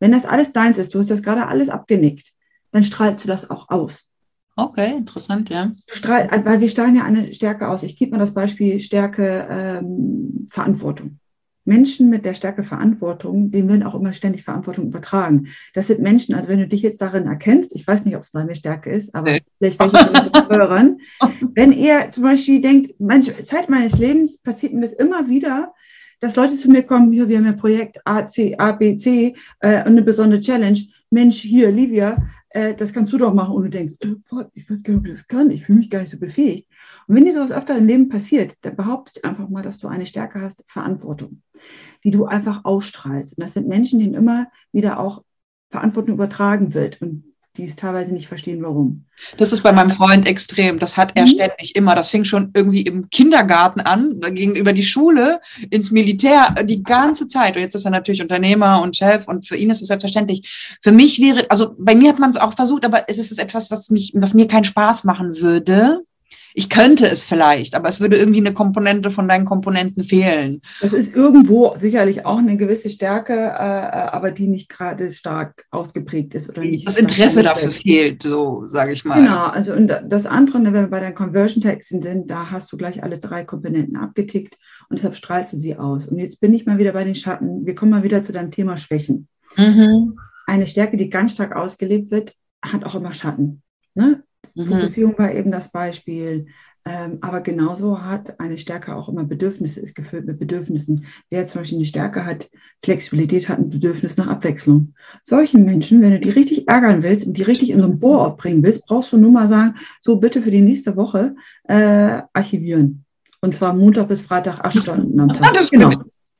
wenn 0.00 0.10
das 0.10 0.26
alles 0.26 0.52
deins 0.52 0.76
ist, 0.76 0.92
du 0.92 0.98
hast 0.98 1.10
das 1.10 1.22
gerade 1.22 1.46
alles 1.46 1.68
abgenickt, 1.68 2.32
dann 2.72 2.82
strahlst 2.82 3.22
du 3.22 3.28
das 3.28 3.48
auch 3.48 3.68
aus. 3.68 4.10
Okay, 4.56 4.96
interessant, 4.96 5.48
ja. 5.48 5.70
Strahl, 5.86 6.28
weil 6.44 6.60
wir 6.60 6.68
strahlen 6.68 6.96
ja 6.96 7.04
eine 7.04 7.32
Stärke 7.32 7.68
aus. 7.68 7.84
Ich 7.84 7.96
gebe 7.96 8.10
mal 8.10 8.18
das 8.18 8.34
Beispiel 8.34 8.80
Stärke 8.80 9.46
ähm, 9.48 10.48
Verantwortung. 10.50 11.20
Menschen 11.66 12.08
mit 12.08 12.24
der 12.24 12.34
Stärke 12.34 12.62
Verantwortung, 12.62 13.50
denen 13.50 13.68
werden 13.68 13.82
auch 13.82 13.94
immer 13.94 14.12
ständig 14.12 14.44
Verantwortung 14.44 14.86
übertragen. 14.86 15.48
Das 15.74 15.88
sind 15.88 16.00
Menschen, 16.00 16.34
also 16.34 16.48
wenn 16.48 16.60
du 16.60 16.68
dich 16.68 16.82
jetzt 16.82 17.02
darin 17.02 17.26
erkennst, 17.26 17.72
ich 17.74 17.86
weiß 17.86 18.04
nicht, 18.04 18.16
ob 18.16 18.22
es 18.22 18.30
deine 18.30 18.54
Stärke 18.54 18.90
ist, 18.90 19.14
aber 19.14 19.32
nee. 19.32 19.42
vielleicht 19.58 19.80
welche 19.80 20.48
hören, 20.48 21.00
wenn 21.54 21.72
ihr 21.72 22.10
zum 22.10 22.22
Beispiel 22.22 22.62
denkt, 22.62 22.98
Mensch, 23.00 23.30
Zeit 23.44 23.68
meines 23.68 23.98
Lebens 23.98 24.38
passiert 24.38 24.72
mir 24.72 24.82
das 24.82 24.92
immer 24.92 25.28
wieder, 25.28 25.74
dass 26.20 26.36
Leute 26.36 26.54
zu 26.54 26.70
mir 26.70 26.82
kommen, 26.82 27.12
hier, 27.12 27.28
wir 27.28 27.38
haben 27.38 27.46
ein 27.46 27.56
Projekt 27.56 27.98
A, 28.04 28.24
C, 28.24 28.56
A, 28.56 28.72
B, 28.72 28.96
C 28.96 29.34
äh, 29.60 29.80
und 29.80 29.88
eine 29.88 30.02
besondere 30.02 30.40
Challenge. 30.40 30.78
Mensch, 31.10 31.40
hier, 31.40 31.70
Livia, 31.70 32.16
äh, 32.56 32.74
das 32.74 32.92
kannst 32.92 33.12
du 33.12 33.18
doch 33.18 33.34
machen. 33.34 33.54
Und 33.54 33.64
du 33.64 33.70
denkst, 33.70 33.94
äh, 34.00 34.14
ich 34.54 34.70
weiß 34.70 34.82
gar 34.82 34.94
nicht, 34.94 35.00
ob 35.00 35.06
ich 35.06 35.12
das 35.12 35.28
kann, 35.28 35.50
ich 35.50 35.64
fühle 35.64 35.78
mich 35.78 35.90
gar 35.90 36.00
nicht 36.00 36.10
so 36.10 36.18
befähigt. 36.18 36.66
Und 37.06 37.14
wenn 37.14 37.24
dir 37.24 37.34
sowas 37.34 37.52
öfter 37.52 37.76
im 37.76 37.86
Leben 37.86 38.08
passiert, 38.08 38.54
dann 38.62 38.76
behaupte 38.76 39.12
ich 39.16 39.24
einfach 39.24 39.48
mal, 39.48 39.62
dass 39.62 39.78
du 39.78 39.88
eine 39.88 40.06
Stärke 40.06 40.40
hast, 40.40 40.64
Verantwortung, 40.66 41.42
die 42.02 42.10
du 42.10 42.24
einfach 42.24 42.64
ausstrahlst. 42.64 43.36
Und 43.36 43.42
das 43.44 43.52
sind 43.52 43.68
Menschen, 43.68 43.98
denen 44.00 44.14
immer 44.14 44.46
wieder 44.72 44.98
auch 44.98 45.22
Verantwortung 45.70 46.14
übertragen 46.14 46.72
wird. 46.72 47.02
Und 47.02 47.24
die 47.56 47.64
es 47.64 47.76
teilweise 47.76 48.12
nicht 48.12 48.28
verstehen, 48.28 48.62
warum. 48.62 49.04
Das 49.38 49.52
ist 49.52 49.62
bei 49.62 49.72
meinem 49.72 49.90
Freund 49.90 50.26
extrem. 50.26 50.78
Das 50.78 50.96
hat 50.96 51.12
er 51.14 51.22
mhm. 51.22 51.28
ständig 51.28 51.74
immer. 51.74 51.94
Das 51.94 52.10
fing 52.10 52.24
schon 52.24 52.50
irgendwie 52.54 52.82
im 52.82 53.08
Kindergarten 53.10 53.80
an, 53.80 54.20
gegenüber 54.20 54.72
die 54.72 54.84
Schule, 54.84 55.40
ins 55.70 55.90
Militär, 55.90 56.54
die 56.64 56.82
ganze 56.82 57.26
Zeit. 57.26 57.56
Und 57.56 57.62
jetzt 57.62 57.74
ist 57.74 57.84
er 57.84 57.90
natürlich 57.90 58.22
Unternehmer 58.22 58.82
und 58.82 58.96
Chef 58.96 59.26
und 59.26 59.46
für 59.46 59.56
ihn 59.56 59.70
ist 59.70 59.80
es 59.80 59.88
selbstverständlich. 59.88 60.78
Für 60.82 60.92
mich 60.92 61.20
wäre, 61.20 61.50
also 61.50 61.74
bei 61.78 61.94
mir 61.94 62.10
hat 62.10 62.18
man 62.18 62.30
es 62.30 62.36
auch 62.36 62.54
versucht, 62.54 62.84
aber 62.84 63.08
es 63.08 63.18
ist 63.18 63.38
etwas, 63.38 63.70
was 63.70 63.90
mich, 63.90 64.12
was 64.14 64.34
mir 64.34 64.48
keinen 64.48 64.64
Spaß 64.64 65.04
machen 65.04 65.40
würde 65.40 66.02
ich 66.58 66.70
könnte 66.70 67.06
es 67.06 67.22
vielleicht, 67.22 67.74
aber 67.74 67.90
es 67.90 68.00
würde 68.00 68.16
irgendwie 68.16 68.40
eine 68.40 68.54
Komponente 68.54 69.10
von 69.10 69.28
deinen 69.28 69.44
Komponenten 69.44 70.02
fehlen. 70.02 70.62
Das 70.80 70.94
ist 70.94 71.14
irgendwo 71.14 71.76
sicherlich 71.76 72.24
auch 72.24 72.38
eine 72.38 72.56
gewisse 72.56 72.88
Stärke, 72.88 73.34
äh, 73.34 73.36
aber 73.36 74.30
die 74.30 74.48
nicht 74.48 74.70
gerade 74.70 75.12
stark 75.12 75.66
ausgeprägt 75.70 76.34
ist 76.34 76.48
oder 76.48 76.62
nicht. 76.62 76.86
Das 76.86 76.96
Interesse 76.96 77.42
dafür 77.42 77.70
fehlt, 77.70 78.22
so 78.22 78.66
sage 78.68 78.92
ich 78.92 79.04
mal. 79.04 79.20
Genau, 79.20 79.44
also 79.44 79.74
und 79.74 79.94
das 80.08 80.24
andere, 80.24 80.58
ne, 80.60 80.72
wenn 80.72 80.84
wir 80.84 80.88
bei 80.88 81.00
den 81.00 81.14
Conversion-Texten 81.14 82.00
sind, 82.00 82.30
da 82.30 82.50
hast 82.50 82.72
du 82.72 82.78
gleich 82.78 83.02
alle 83.02 83.18
drei 83.18 83.44
Komponenten 83.44 83.98
abgetickt 83.98 84.56
und 84.88 84.98
deshalb 84.98 85.14
strahlst 85.14 85.52
du 85.52 85.58
sie 85.58 85.76
aus. 85.76 86.06
Und 86.06 86.18
jetzt 86.18 86.40
bin 86.40 86.54
ich 86.54 86.64
mal 86.64 86.78
wieder 86.78 86.92
bei 86.92 87.04
den 87.04 87.14
Schatten. 87.14 87.66
Wir 87.66 87.74
kommen 87.74 87.90
mal 87.90 88.02
wieder 88.02 88.22
zu 88.22 88.32
deinem 88.32 88.50
Thema 88.50 88.78
Schwächen. 88.78 89.28
Mhm. 89.58 90.18
Eine 90.46 90.66
Stärke, 90.66 90.96
die 90.96 91.10
ganz 91.10 91.32
stark 91.32 91.54
ausgelebt 91.54 92.10
wird, 92.10 92.32
hat 92.62 92.82
auch 92.82 92.94
immer 92.94 93.12
Schatten. 93.12 93.62
Ne? 93.94 94.22
Mhm. 94.54 94.66
Fokussierung 94.66 95.18
war 95.18 95.32
eben 95.32 95.50
das 95.50 95.70
Beispiel. 95.72 96.46
Ähm, 96.88 97.18
aber 97.20 97.40
genauso 97.40 98.00
hat 98.00 98.38
eine 98.38 98.58
Stärke 98.58 98.94
auch 98.94 99.08
immer 99.08 99.24
Bedürfnisse, 99.24 99.80
ist 99.80 99.96
gefüllt 99.96 100.24
mit 100.24 100.38
Bedürfnissen. 100.38 101.04
Wer 101.30 101.44
zum 101.48 101.60
Beispiel 101.60 101.78
eine 101.78 101.86
Stärke 101.86 102.24
hat, 102.24 102.48
Flexibilität 102.84 103.48
hat 103.48 103.58
ein 103.58 103.70
Bedürfnis 103.70 104.16
nach 104.16 104.28
Abwechslung. 104.28 104.94
Solchen 105.24 105.64
Menschen, 105.64 106.00
wenn 106.00 106.12
du 106.12 106.20
die 106.20 106.30
richtig 106.30 106.68
ärgern 106.68 107.02
willst 107.02 107.26
und 107.26 107.36
die 107.36 107.42
richtig 107.42 107.70
in 107.70 107.80
so 107.80 107.86
ein 107.86 107.98
Bohrort 107.98 108.36
bringen 108.38 108.62
willst, 108.62 108.86
brauchst 108.86 109.12
du 109.12 109.16
nur 109.16 109.32
mal 109.32 109.48
sagen, 109.48 109.74
so 110.00 110.20
bitte 110.20 110.40
für 110.40 110.52
die 110.52 110.60
nächste 110.60 110.94
Woche 110.94 111.34
äh, 111.64 112.22
archivieren. 112.32 113.04
Und 113.40 113.56
zwar 113.56 113.74
Montag 113.74 114.06
bis 114.06 114.20
Freitag 114.20 114.60
acht 114.60 114.78
Stunden 114.78 115.18
am 115.18 115.28
Tag. 115.32 115.54
Das 115.54 115.70
genau. 115.70 115.90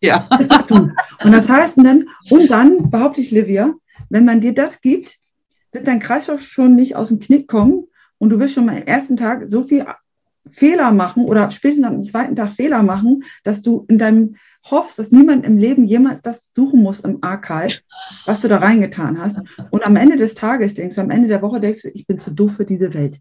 Ja. 0.01 0.29
Das 0.39 0.61
ist 0.61 0.71
du. 0.71 0.77
Und 0.77 1.33
das 1.33 1.49
heißt 1.49 1.79
dann, 1.79 2.09
und 2.31 2.49
dann 2.49 2.89
behaupte 2.89 3.21
ich, 3.21 3.33
Livia, 3.33 3.75
wenn 4.11 4.25
man 4.25 4.41
dir 4.41 4.55
das 4.55 4.81
gibt, 4.81 5.17
wird 5.73 5.89
dein 5.89 5.99
Kreislauf 5.99 6.41
schon 6.41 6.77
nicht 6.77 6.95
aus 6.95 7.09
dem 7.09 7.19
Knick 7.19 7.49
kommen, 7.49 7.89
und 8.19 8.31
du 8.31 8.39
wirst 8.39 8.55
schon 8.55 8.67
mal 8.67 8.77
am 8.77 8.83
ersten 8.83 9.17
Tag 9.17 9.49
so 9.49 9.63
viel 9.63 9.85
Fehler 10.53 10.93
machen 10.93 11.25
oder 11.25 11.51
spätestens 11.51 11.87
am 11.87 12.03
zweiten 12.03 12.37
Tag 12.37 12.53
Fehler 12.53 12.83
machen, 12.83 13.25
dass 13.45 13.63
du 13.63 13.85
in 13.89 13.99
deinem 13.99 14.37
hoffst, 14.71 14.99
dass 14.99 15.13
niemand 15.13 15.45
im 15.45 15.57
Leben 15.57 15.85
jemals 15.85 16.23
das 16.23 16.51
suchen 16.55 16.83
muss 16.83 17.01
im 17.01 17.23
Archive, 17.23 17.81
was 18.27 18.41
du 18.41 18.49
da 18.49 18.59
reingetan 18.59 19.21
hast. 19.21 19.39
Und 19.71 19.85
am 19.85 19.97
Ende 19.97 20.17
des 20.17 20.35
Tages 20.35 20.75
denkst 20.75 20.95
du, 20.95 21.01
am 21.01 21.11
Ende 21.11 21.29
der 21.29 21.43
Woche 21.43 21.61
denkst 21.61 21.83
du, 21.83 21.89
ich 21.89 22.07
bin 22.07 22.19
zu 22.19 22.31
doof 22.31 22.57
für 22.57 22.65
diese 22.65 22.95
Welt, 22.95 23.21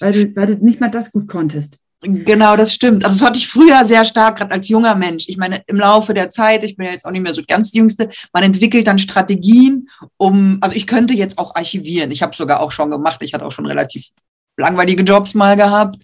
weil 0.00 0.12
du, 0.12 0.36
weil 0.36 0.46
du 0.46 0.64
nicht 0.64 0.80
mal 0.80 0.90
das 0.90 1.12
gut 1.12 1.28
konntest. 1.28 1.78
Genau, 2.02 2.56
das 2.56 2.74
stimmt. 2.74 3.04
Also 3.04 3.18
das 3.18 3.26
hatte 3.26 3.38
ich 3.38 3.48
früher 3.48 3.84
sehr 3.84 4.04
stark, 4.04 4.36
gerade 4.38 4.52
als 4.52 4.68
junger 4.68 4.94
Mensch. 4.94 5.28
Ich 5.28 5.38
meine, 5.38 5.62
im 5.66 5.76
Laufe 5.76 6.12
der 6.12 6.28
Zeit, 6.28 6.62
ich 6.62 6.76
bin 6.76 6.86
ja 6.86 6.92
jetzt 6.92 7.06
auch 7.06 7.10
nicht 7.10 7.22
mehr 7.22 7.34
so 7.34 7.42
ganz 7.46 7.70
die 7.70 7.78
Jüngste, 7.78 8.10
man 8.32 8.42
entwickelt 8.42 8.86
dann 8.86 8.98
Strategien, 8.98 9.88
um, 10.18 10.58
also 10.60 10.76
ich 10.76 10.86
könnte 10.86 11.14
jetzt 11.14 11.38
auch 11.38 11.54
archivieren. 11.54 12.10
Ich 12.10 12.22
habe 12.22 12.36
sogar 12.36 12.60
auch 12.60 12.70
schon 12.70 12.90
gemacht. 12.90 13.22
Ich 13.22 13.32
hatte 13.32 13.46
auch 13.46 13.52
schon 13.52 13.66
relativ 13.66 14.10
langweilige 14.56 15.02
Jobs 15.02 15.34
mal 15.34 15.56
gehabt. 15.56 15.96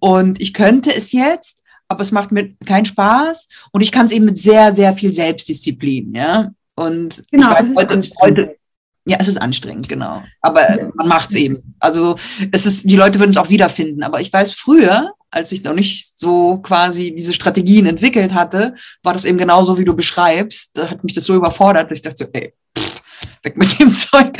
Und 0.00 0.40
ich 0.40 0.52
könnte 0.52 0.94
es 0.94 1.12
jetzt, 1.12 1.60
aber 1.88 2.02
es 2.02 2.12
macht 2.12 2.30
mir 2.30 2.54
keinen 2.66 2.84
Spaß. 2.84 3.48
Und 3.72 3.80
ich 3.80 3.90
kann 3.90 4.06
es 4.06 4.12
eben 4.12 4.26
mit 4.26 4.38
sehr, 4.38 4.72
sehr 4.72 4.92
viel 4.92 5.12
Selbstdisziplin, 5.12 6.14
ja. 6.14 6.50
Und 6.74 7.22
genau, 7.32 7.52
ich 7.52 7.74
weiß, 7.74 7.76
heute, 7.76 8.02
heute, 8.20 8.56
ja, 9.06 9.16
es 9.18 9.28
ist 9.28 9.40
anstrengend, 9.40 9.88
genau. 9.88 10.22
Aber 10.42 10.92
man 10.94 11.08
macht 11.08 11.30
es 11.30 11.36
eben. 11.36 11.74
Also 11.80 12.16
es 12.52 12.66
ist, 12.66 12.88
die 12.88 12.96
Leute 12.96 13.18
würden 13.18 13.30
es 13.30 13.36
auch 13.36 13.48
wiederfinden. 13.48 14.02
Aber 14.02 14.20
ich 14.20 14.32
weiß, 14.32 14.52
früher 14.52 15.12
als 15.30 15.52
ich 15.52 15.62
noch 15.62 15.74
nicht 15.74 16.18
so 16.18 16.58
quasi 16.58 17.14
diese 17.14 17.34
Strategien 17.34 17.86
entwickelt 17.86 18.32
hatte, 18.32 18.74
war 19.02 19.12
das 19.12 19.24
eben 19.24 19.38
genauso, 19.38 19.78
wie 19.78 19.84
du 19.84 19.94
beschreibst. 19.94 20.70
Da 20.74 20.90
hat 20.90 21.04
mich 21.04 21.14
das 21.14 21.24
so 21.24 21.34
überfordert, 21.34 21.90
dass 21.90 21.98
ich 21.98 22.02
dachte 22.02 22.24
so, 22.24 22.30
ey, 22.32 22.54
pff, 22.78 22.87
weg 23.48 23.56
mit 23.56 23.80
dem 23.80 23.92
Zeug. 23.94 24.32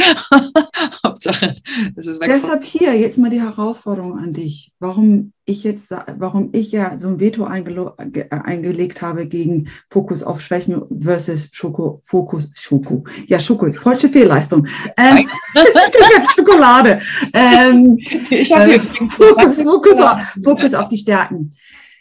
Hauptsache, 1.05 1.57
es 1.97 2.07
ist 2.07 2.21
weg. 2.21 2.31
Deshalb 2.33 2.65
hier 2.65 2.95
jetzt 2.97 3.19
mal 3.19 3.31
die 3.31 3.41
Herausforderung 3.41 4.19
an 4.19 4.33
dich. 4.33 4.73
Warum 4.79 5.33
ich 5.45 5.65
jetzt, 5.65 5.91
warum 6.19 6.50
ich 6.53 6.73
ja 6.73 6.99
so 6.99 7.09
ein 7.09 7.21
Veto 7.21 7.45
eingelegt 7.45 9.00
habe 9.00 9.27
gegen 9.27 9.69
Fokus 9.88 10.23
auf 10.23 10.43
Schwächen 10.43 10.83
versus 11.00 11.49
Schoko, 11.53 12.00
Fokus, 12.05 12.50
Schoko. 12.55 13.05
Ja, 13.27 13.41
Schoko 13.41 13.67
ist 13.67 13.79
falsche 13.79 14.11
Fehlleistung. 14.11 14.67
Ähm, 14.97 15.29
Schokolade. 16.35 17.00
Ähm, 17.33 17.99
ich 18.29 18.53
habe 18.53 18.75
äh, 18.75 18.81
Fokus, 19.09 19.62
Fokus, 19.62 20.00
auf, 20.00 20.19
Fokus 20.45 20.75
auf 20.75 20.88
die 20.88 20.99
Stärken. 20.99 21.50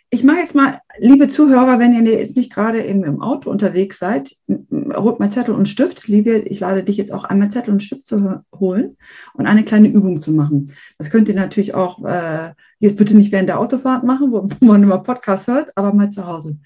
Ich 0.09 0.23
mache 0.23 0.37
jetzt 0.39 0.55
mal, 0.55 0.79
liebe 0.99 1.27
Zuhörer, 1.27 1.79
wenn 1.79 1.93
ihr 1.93 2.17
jetzt 2.17 2.37
nicht 2.37 2.51
gerade 2.51 2.79
im, 2.79 3.03
im 3.03 3.21
Auto 3.21 3.49
unterwegs 3.49 3.99
seid, 3.99 4.35
holt 4.47 5.19
mal 5.19 5.31
Zettel 5.31 5.53
und 5.53 5.67
Stift. 5.67 6.07
Liebe, 6.07 6.37
ich 6.37 6.61
lade 6.61 6.83
dich 6.83 6.95
jetzt 6.95 7.11
auch 7.11 7.25
einmal 7.25 7.49
Zettel 7.49 7.73
und 7.73 7.83
Stift 7.83 8.05
zu 8.05 8.41
holen 8.57 8.95
und 9.33 9.47
eine 9.47 9.63
kleine 9.63 9.89
Übung 9.89 10.21
zu 10.21 10.31
machen. 10.31 10.73
Das 10.97 11.09
könnt 11.09 11.27
ihr 11.27 11.35
natürlich 11.35 11.73
auch 11.73 12.05
äh, 12.05 12.53
jetzt 12.79 12.97
bitte 12.97 13.17
nicht 13.17 13.33
während 13.33 13.49
der 13.49 13.59
Autofahrt 13.59 14.05
machen, 14.05 14.31
wo, 14.31 14.47
wo 14.59 14.65
man 14.65 14.81
immer 14.81 14.99
Podcast 14.99 15.47
hört, 15.47 15.75
aber 15.75 15.93
mal 15.93 16.09
zu 16.09 16.25
Hause. 16.25 16.57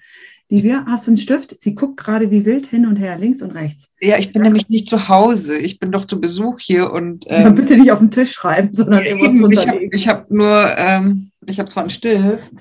Livia, 0.48 0.84
hast 0.86 1.06
du 1.06 1.12
einen 1.12 1.16
Stift? 1.16 1.62
Sie 1.62 1.74
guckt 1.74 1.96
gerade 1.96 2.30
wie 2.30 2.44
wild 2.44 2.66
hin 2.66 2.86
und 2.86 2.96
her, 2.96 3.16
links 3.16 3.40
und 3.40 3.52
rechts. 3.52 3.90
Ja, 4.00 4.18
ich 4.18 4.34
bin 4.34 4.42
nämlich 4.42 4.68
nicht 4.68 4.86
zu 4.86 5.08
Hause. 5.08 5.56
Ich 5.56 5.80
bin 5.80 5.90
doch 5.90 6.04
zu 6.04 6.20
Besuch 6.20 6.60
hier 6.60 6.92
und. 6.92 7.24
Ähm, 7.32 7.42
ja, 7.44 7.48
bitte 7.50 7.78
nicht 7.78 7.90
auf 7.90 8.00
den 8.00 8.10
Tisch 8.10 8.32
schreiben, 8.32 8.68
sondern 8.72 9.04
irgendwas 9.04 9.40
drunter 9.40 9.80
Ich 9.92 10.08
habe 10.08 10.20
hab 10.20 10.30
nur, 10.30 10.66
ähm, 10.76 11.30
ich 11.46 11.58
habe 11.58 11.70
zwar 11.70 11.84
einen 11.84 11.90
Stift, 11.90 12.52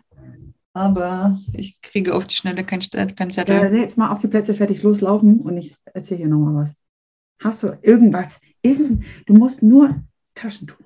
aber 0.74 1.40
ich 1.54 1.82
kriege 1.82 2.16
auf 2.16 2.28
die 2.28 2.36
Schnelle 2.36 2.63
keinen 2.63 2.82
kein 3.16 3.32
Zettel. 3.32 3.56
Ja, 3.56 3.68
jetzt 3.68 3.98
mal 3.98 4.12
auf 4.12 4.20
die 4.20 4.28
Plätze 4.28 4.56
fertig 4.56 4.84
loslaufen 4.84 5.40
und 5.40 5.58
ich 5.58 5.75
erzähle 5.86 6.20
hier 6.20 6.30
nochmal 6.30 6.63
was. 6.63 6.75
Hast 7.42 7.63
du 7.63 7.78
irgendwas? 7.82 8.40
Irgend, 8.62 9.04
du 9.25 9.34
musst 9.34 9.63
nur 9.63 9.96
Taschentuch. 10.36 10.78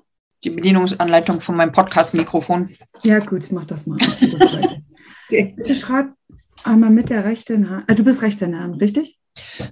Die 0.44 0.50
Bedienungsanleitung 0.50 1.42
von 1.42 1.56
meinem 1.56 1.72
Podcast-Mikrofon. 1.72 2.70
Ja, 3.04 3.20
gut, 3.20 3.51
mach 3.51 3.65
das 3.65 3.88
mal. 3.88 3.98
okay. 5.27 5.54
Bitte 5.56 5.75
schreib 5.75 6.13
einmal 6.63 6.92
mit 6.92 7.10
der 7.10 7.25
rechten 7.25 7.70
Hand. 7.70 7.89
Äh, 7.89 7.96
du 7.96 8.04
bist 8.04 8.22
Rechtshänderin, 8.22 8.75
richtig? 8.75 9.20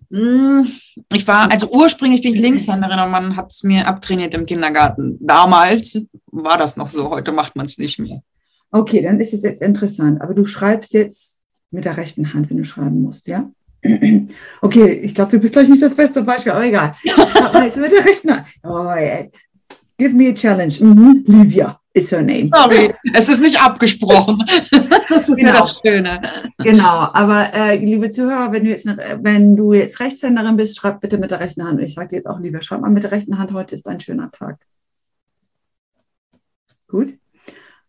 Hm, 0.09 0.67
ich 1.13 1.27
war, 1.27 1.49
also 1.49 1.69
ursprünglich 1.69 2.21
bin 2.21 2.33
ich 2.33 2.41
Linkshänderin 2.41 2.99
und 2.99 3.11
man 3.11 3.35
hat 3.35 3.51
es 3.51 3.63
mir 3.63 3.87
abtrainiert 3.87 4.33
im 4.33 4.45
Kindergarten. 4.45 5.17
Damals 5.21 6.05
war 6.31 6.57
das 6.57 6.75
noch 6.75 6.89
so, 6.89 7.09
heute 7.09 7.31
macht 7.31 7.55
man 7.55 7.65
es 7.65 7.77
nicht 7.77 7.99
mehr. 7.99 8.21
Okay, 8.73 9.03
dann 9.03 9.19
ist 9.19 9.33
es 9.33 9.43
jetzt 9.43 9.61
interessant. 9.61 10.19
Aber 10.19 10.33
du 10.33 10.45
schreibst 10.45 10.93
jetzt 10.93 11.43
mit 11.69 11.85
der 11.85 11.95
rechten 11.95 12.33
Hand, 12.33 12.49
wenn 12.49 12.57
du 12.57 12.65
schreiben 12.65 13.01
musst, 13.03 13.27
ja? 13.27 13.49
Okay, 14.61 14.93
ich 15.03 15.13
glaube, 15.13 15.31
du 15.31 15.39
bist 15.39 15.53
gleich 15.53 15.69
nicht 15.69 15.81
das 15.81 15.93
beste 15.93 16.23
Beispiel, 16.23 16.53
aber 16.53 16.65
egal. 16.65 16.93
jetzt 17.03 17.77
mit 17.77 17.91
der 17.91 18.03
rechten 18.03 18.31
Hand. 18.31 18.47
Oh, 18.63 18.93
yeah. 18.95 19.27
Give 19.97 20.15
me 20.15 20.29
a 20.29 20.33
challenge. 20.33 20.79
Mhm. 20.79 21.23
Livia 21.27 21.79
is 21.93 22.11
her 22.11 22.23
name. 22.23 22.47
Sorry, 22.47 22.91
es 23.13 23.29
ist 23.29 23.41
nicht 23.41 23.61
abgesprochen. 23.61 24.43
Das 25.09 25.29
ist 25.29 25.37
genau. 25.37 25.53
ja 25.53 25.59
das 25.59 25.79
Schöne. 25.85 26.21
Genau, 26.57 27.09
aber 27.13 27.53
äh, 27.53 27.77
liebe 27.77 28.09
Zuhörer, 28.09 28.51
wenn 28.51 28.63
du, 28.63 28.71
jetzt, 28.71 28.87
wenn 28.87 29.55
du 29.55 29.73
jetzt 29.73 29.99
Rechtshänderin 29.99 30.57
bist, 30.57 30.75
schreib 30.75 31.01
bitte 31.01 31.19
mit 31.19 31.29
der 31.29 31.39
rechten 31.39 31.63
Hand. 31.63 31.77
Und 31.77 31.85
ich 31.85 31.93
sage 31.93 32.07
dir 32.07 32.15
jetzt 32.15 32.25
auch, 32.25 32.39
lieber, 32.39 32.63
schreib 32.63 32.81
mal 32.81 32.89
mit 32.89 33.03
der 33.03 33.11
rechten 33.11 33.37
Hand, 33.37 33.53
heute 33.53 33.75
ist 33.75 33.87
ein 33.87 33.99
schöner 33.99 34.31
Tag. 34.31 34.57
Gut? 36.87 37.19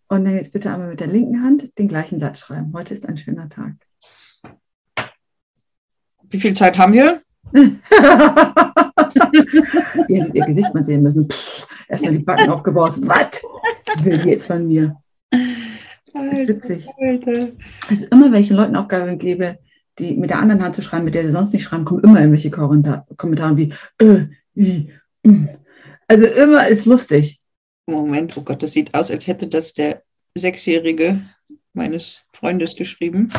Und 0.08 0.24
dann 0.24 0.36
jetzt 0.36 0.52
bitte 0.52 0.70
einmal 0.70 0.90
mit 0.90 1.00
der 1.00 1.06
linken 1.06 1.42
Hand 1.42 1.78
den 1.78 1.88
gleichen 1.88 2.20
Satz 2.20 2.40
schreiben. 2.40 2.72
Heute 2.74 2.94
ist 2.94 3.06
ein 3.06 3.16
schöner 3.16 3.48
Tag. 3.48 3.72
Wie 6.28 6.38
viel 6.38 6.54
Zeit 6.54 6.76
haben 6.78 6.92
wir? 6.92 7.22
ihr 7.52 7.78
hättet 10.22 10.34
ihr 10.34 10.46
Gesicht 10.46 10.74
mal 10.74 10.82
sehen 10.82 11.02
müssen. 11.02 11.28
Erstmal 11.88 12.12
die 12.12 12.18
Backen 12.18 12.50
aufgebaut. 12.50 12.94
Was 13.06 13.40
will 14.04 14.18
die 14.18 14.30
jetzt 14.30 14.46
von 14.46 14.66
mir? 14.66 14.96
Das 16.12 16.38
ist 16.38 16.48
witzig. 16.48 16.88
Also 17.88 18.06
immer, 18.10 18.32
wenn 18.32 18.40
ich 18.40 18.48
den 18.48 18.56
Leuten 18.56 18.76
Aufgaben 18.76 19.18
gebe, 19.18 19.58
die 19.98 20.16
mit 20.16 20.30
der 20.30 20.38
anderen 20.38 20.62
Hand 20.62 20.76
zu 20.76 20.82
schreiben, 20.82 21.04
mit 21.04 21.14
der 21.14 21.24
sie 21.24 21.32
sonst 21.32 21.52
nicht 21.52 21.64
schreiben, 21.64 21.84
kommen 21.84 22.02
immer 22.02 22.20
irgendwelche 22.20 22.50
Kommentare 22.50 23.56
wie, 23.56 23.72
äh, 23.98 24.26
wie, 24.54 24.90
mh. 25.22 25.48
Also 26.08 26.26
immer 26.26 26.68
ist 26.68 26.86
lustig. 26.86 27.40
Moment, 27.86 28.36
oh 28.36 28.42
Gott, 28.42 28.62
das 28.62 28.72
sieht 28.72 28.94
aus, 28.94 29.10
als 29.10 29.26
hätte 29.26 29.46
das 29.46 29.74
der 29.74 30.02
Sechsjährige 30.34 31.22
meines 31.72 32.20
Freundes 32.32 32.76
geschrieben. 32.76 33.30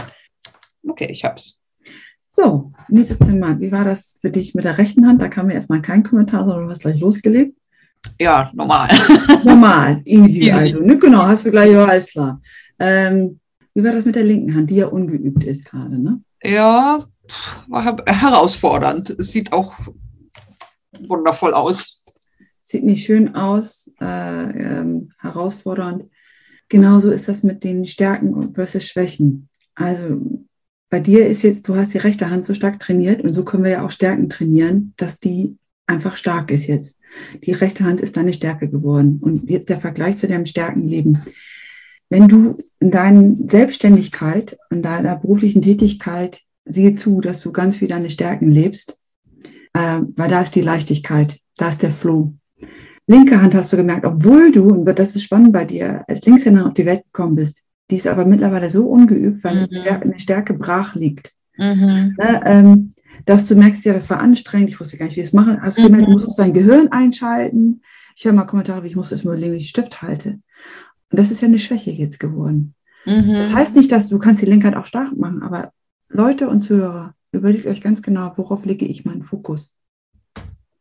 Okay, 0.87 1.07
ich 1.11 1.23
hab's. 1.23 1.59
So, 2.27 2.73
nächstes 2.89 3.17
Thema. 3.19 3.59
Wie 3.59 3.71
war 3.71 3.85
das 3.85 4.17
für 4.21 4.29
dich 4.29 4.53
mit 4.55 4.65
der 4.65 4.77
rechten 4.77 5.07
Hand? 5.07 5.21
Da 5.21 5.29
kam 5.29 5.47
mir 5.47 5.53
erstmal 5.53 5.81
kein 5.81 6.03
Kommentar, 6.03 6.41
sondern 6.45 6.65
du 6.65 6.69
hast 6.69 6.81
gleich 6.81 6.99
losgelegt. 6.99 7.57
Ja, 8.19 8.51
normal. 8.53 8.89
Normal, 9.43 10.01
easy, 10.05 10.41
easy. 10.41 10.51
also. 10.51 10.79
Ne? 10.81 10.97
Genau, 10.99 11.23
hast 11.23 11.45
du 11.45 11.51
gleich, 11.51 11.71
ja, 11.71 11.85
alles 11.85 12.07
klar. 12.07 12.41
Ähm, 12.77 13.39
wie 13.73 13.83
war 13.83 13.93
das 13.93 14.05
mit 14.05 14.15
der 14.15 14.23
linken 14.23 14.53
Hand, 14.53 14.69
die 14.69 14.75
ja 14.75 14.87
ungeübt 14.87 15.43
ist 15.43 15.65
gerade, 15.65 15.97
ne? 15.97 16.21
Ja, 16.43 16.99
war 17.67 17.97
herausfordernd. 18.05 19.09
Es 19.11 19.31
sieht 19.31 19.51
auch 19.51 19.73
wundervoll 21.07 21.53
aus. 21.53 21.94
Sieht 22.67 22.83
nicht 22.83 23.05
schön 23.05 23.35
aus, 23.35 23.91
äh, 24.01 24.05
ähm, 24.05 25.11
herausfordernd. 25.19 26.05
Genauso 26.67 27.11
ist 27.11 27.27
das 27.27 27.43
mit 27.43 27.63
den 27.63 27.85
Stärken 27.85 28.55
versus 28.55 28.87
Schwächen. 28.87 29.49
Also 29.75 30.19
bei 30.89 30.99
dir 30.99 31.27
ist 31.27 31.43
jetzt, 31.43 31.67
du 31.67 31.75
hast 31.75 31.93
die 31.93 31.99
rechte 31.99 32.31
Hand 32.31 32.43
so 32.43 32.55
stark 32.55 32.79
trainiert 32.79 33.21
und 33.21 33.35
so 33.35 33.45
können 33.45 33.63
wir 33.63 33.71
ja 33.71 33.85
auch 33.85 33.91
Stärken 33.91 34.29
trainieren, 34.29 34.93
dass 34.97 35.19
die 35.19 35.57
einfach 35.85 36.17
stark 36.17 36.49
ist 36.49 36.65
jetzt. 36.65 36.99
Die 37.43 37.53
rechte 37.53 37.83
Hand 37.83 38.01
ist 38.01 38.17
deine 38.17 38.33
Stärke 38.33 38.67
geworden. 38.67 39.19
Und 39.21 39.47
jetzt 39.47 39.69
der 39.69 39.79
Vergleich 39.79 40.17
zu 40.17 40.27
deinem 40.27 40.47
Stärkenleben. 40.47 41.21
Wenn 42.09 42.27
du 42.27 42.57
in 42.79 42.89
deiner 42.89 43.35
Selbstständigkeit, 43.35 44.57
in 44.71 44.81
deiner 44.81 45.17
beruflichen 45.17 45.61
Tätigkeit, 45.61 46.41
siehe 46.65 46.95
zu, 46.95 47.21
dass 47.21 47.41
du 47.41 47.51
ganz 47.51 47.77
viel 47.77 47.89
deine 47.89 48.09
Stärken 48.09 48.49
lebst, 48.49 48.97
äh, 49.73 50.01
weil 50.15 50.29
da 50.29 50.41
ist 50.41 50.55
die 50.55 50.61
Leichtigkeit, 50.61 51.37
da 51.57 51.69
ist 51.69 51.83
der 51.83 51.91
Flow. 51.91 52.33
Linke 53.07 53.41
Hand 53.41 53.53
hast 53.53 53.71
du 53.71 53.77
gemerkt, 53.77 54.05
obwohl 54.05 54.51
du, 54.51 54.69
und 54.69 54.85
das 54.97 55.15
ist 55.15 55.23
spannend 55.23 55.53
bei 55.53 55.65
dir, 55.65 56.03
als 56.07 56.25
Linkshänder 56.25 56.65
auf 56.65 56.73
die 56.73 56.85
Welt 56.85 57.03
gekommen 57.03 57.35
bist, 57.35 57.63
die 57.91 57.97
ist 57.97 58.07
aber 58.07 58.25
mittlerweile 58.25 58.69
so 58.69 58.87
ungeübt, 58.87 59.43
weil 59.43 59.67
mhm. 59.67 60.01
eine 60.01 60.19
Stärke 60.19 60.55
brach 60.55 60.95
liegt. 60.95 61.33
Mhm. 61.57 62.15
Ne, 62.17 62.41
ähm, 62.45 62.93
dass 63.25 63.47
du 63.47 63.55
merkst, 63.55 63.85
ja, 63.85 63.93
das 63.93 64.09
war 64.09 64.19
anstrengend, 64.19 64.69
ich 64.69 64.79
wusste 64.79 64.97
gar 64.97 65.05
nicht, 65.05 65.15
wie 65.15 65.21
ich 65.21 65.27
es 65.27 65.33
mache. 65.33 65.61
Hast 65.61 65.77
du 65.77 65.81
mhm. 65.81 65.85
gemerkt, 65.87 66.07
du 66.07 66.11
musst 66.11 66.39
dein 66.39 66.53
Gehirn 66.53 66.91
einschalten. 66.91 67.81
Ich 68.15 68.25
höre 68.25 68.33
mal 68.33 68.45
Kommentare, 68.45 68.83
wie 68.83 68.87
ich 68.87 68.95
muss 68.95 69.11
erst 69.11 69.25
mal 69.25 69.31
überlegen, 69.31 69.53
wie 69.53 69.57
ich 69.57 69.67
den 69.67 69.69
Stift 69.69 70.01
halte. 70.01 70.39
Und 71.11 71.19
das 71.19 71.31
ist 71.31 71.41
ja 71.41 71.47
eine 71.47 71.59
Schwäche 71.59 71.91
jetzt 71.91 72.19
geworden. 72.19 72.73
Mhm. 73.05 73.33
Das 73.33 73.53
heißt 73.53 73.75
nicht, 73.75 73.91
dass 73.91 74.09
du 74.09 74.19
kannst 74.19 74.41
die 74.41 74.47
Linkheit 74.47 74.75
auch 74.75 74.85
stark 74.85 75.15
machen, 75.15 75.43
aber 75.43 75.71
Leute 76.09 76.49
und 76.49 76.61
Zuhörer, 76.61 77.13
überlegt 77.31 77.67
euch 77.67 77.81
ganz 77.81 78.01
genau, 78.01 78.33
worauf 78.35 78.65
lege 78.65 78.85
ich 78.85 79.05
meinen 79.05 79.23
Fokus. 79.23 79.75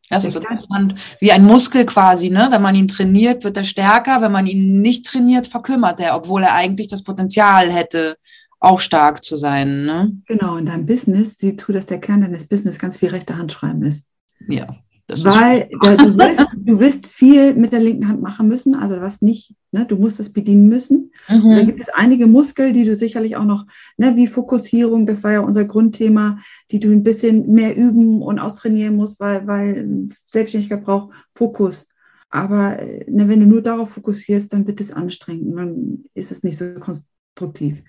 Das 0.09 0.23
ist 0.23 0.35
interessant. 0.35 0.95
Wie 1.19 1.31
ein 1.31 1.43
Muskel 1.43 1.85
quasi, 1.85 2.29
ne? 2.29 2.47
Wenn 2.51 2.61
man 2.61 2.75
ihn 2.75 2.87
trainiert, 2.87 3.43
wird 3.43 3.57
er 3.57 3.63
stärker. 3.63 4.21
Wenn 4.21 4.31
man 4.31 4.45
ihn 4.45 4.81
nicht 4.81 5.05
trainiert, 5.05 5.47
verkümmert 5.47 5.99
er, 5.99 6.15
obwohl 6.15 6.43
er 6.43 6.53
eigentlich 6.53 6.87
das 6.87 7.03
Potenzial 7.03 7.71
hätte, 7.71 8.17
auch 8.59 8.79
stark 8.79 9.23
zu 9.23 9.37
sein. 9.37 9.85
Ne? 9.85 10.11
Genau, 10.27 10.57
in 10.57 10.65
deinem 10.65 10.85
Business 10.85 11.37
sieh 11.37 11.55
zu, 11.55 11.71
dass 11.71 11.85
der 11.85 11.99
Kern 11.99 12.21
deines 12.21 12.47
Business 12.47 12.79
ganz 12.79 12.97
viel 12.97 13.09
rechte 13.09 13.37
Hand 13.37 13.51
schreiben 13.51 13.83
ist. 13.83 14.07
Ja. 14.47 14.75
Weil 15.07 15.69
der, 15.83 15.97
du, 15.97 16.17
wirst, 16.17 16.47
du 16.57 16.79
wirst 16.79 17.05
viel 17.05 17.53
mit 17.53 17.71
der 17.73 17.79
linken 17.79 18.07
Hand 18.07 18.21
machen 18.21 18.47
müssen, 18.47 18.73
also 18.73 18.99
was 19.01 19.21
nicht, 19.21 19.53
ne, 19.71 19.85
du 19.85 19.97
musst 19.97 20.19
es 20.19 20.33
bedienen 20.33 20.67
müssen. 20.67 21.11
Mhm. 21.29 21.49
Da 21.49 21.63
gibt 21.63 21.79
es 21.79 21.89
einige 21.89 22.25
Muskel, 22.25 22.73
die 22.73 22.85
du 22.85 22.95
sicherlich 22.95 23.35
auch 23.35 23.43
noch, 23.43 23.65
ne, 23.97 24.15
wie 24.15 24.27
Fokussierung, 24.27 25.05
das 25.05 25.23
war 25.23 25.31
ja 25.31 25.39
unser 25.41 25.65
Grundthema, 25.65 26.39
die 26.71 26.79
du 26.79 26.91
ein 26.91 27.03
bisschen 27.03 27.51
mehr 27.51 27.75
üben 27.75 28.23
und 28.23 28.39
austrainieren 28.39 28.95
musst, 28.95 29.19
weil, 29.19 29.45
weil 29.45 30.09
Selbstständigkeit 30.31 30.83
braucht 30.83 31.13
Fokus. 31.35 31.87
Aber 32.29 32.79
ne, 33.07 33.27
wenn 33.27 33.39
du 33.39 33.45
nur 33.45 33.61
darauf 33.61 33.91
fokussierst, 33.91 34.51
dann 34.51 34.65
wird 34.65 34.81
es 34.81 34.91
anstrengend, 34.91 35.57
dann 35.57 36.03
ist 36.15 36.31
es 36.31 36.43
nicht 36.43 36.57
so 36.57 36.65
konstruktiv. 36.79 37.83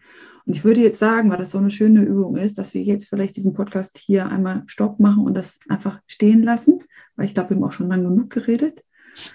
Und 0.47 0.55
ich 0.55 0.65
würde 0.65 0.81
jetzt 0.81 1.01
sagen, 1.01 1.31
weil 1.31 1.39
das 1.39 1.51
so 1.51 1.59
eine 1.59 1.73
schöne 1.73 2.03
Übung 2.03 2.37
ist, 2.37 2.57
dass 2.57 2.73
wir 2.73 2.83
jetzt 2.83 3.09
vielleicht 3.09 3.37
diesen 3.37 3.53
Podcast 3.53 3.99
hier 3.99 4.27
einmal 4.27 4.63
Stopp 4.67 5.01
machen 5.01 5.25
und 5.25 5.35
das 5.35 5.59
einfach 5.69 6.01
stehen 6.07 6.43
lassen, 6.43 6.85
weil 7.17 7.27
ich 7.27 7.35
glaube, 7.35 7.51
wir 7.51 7.57
haben 7.57 7.65
auch 7.65 7.73
schon 7.73 7.89
lange 7.89 8.09
genug 8.09 8.31
geredet. 8.31 8.83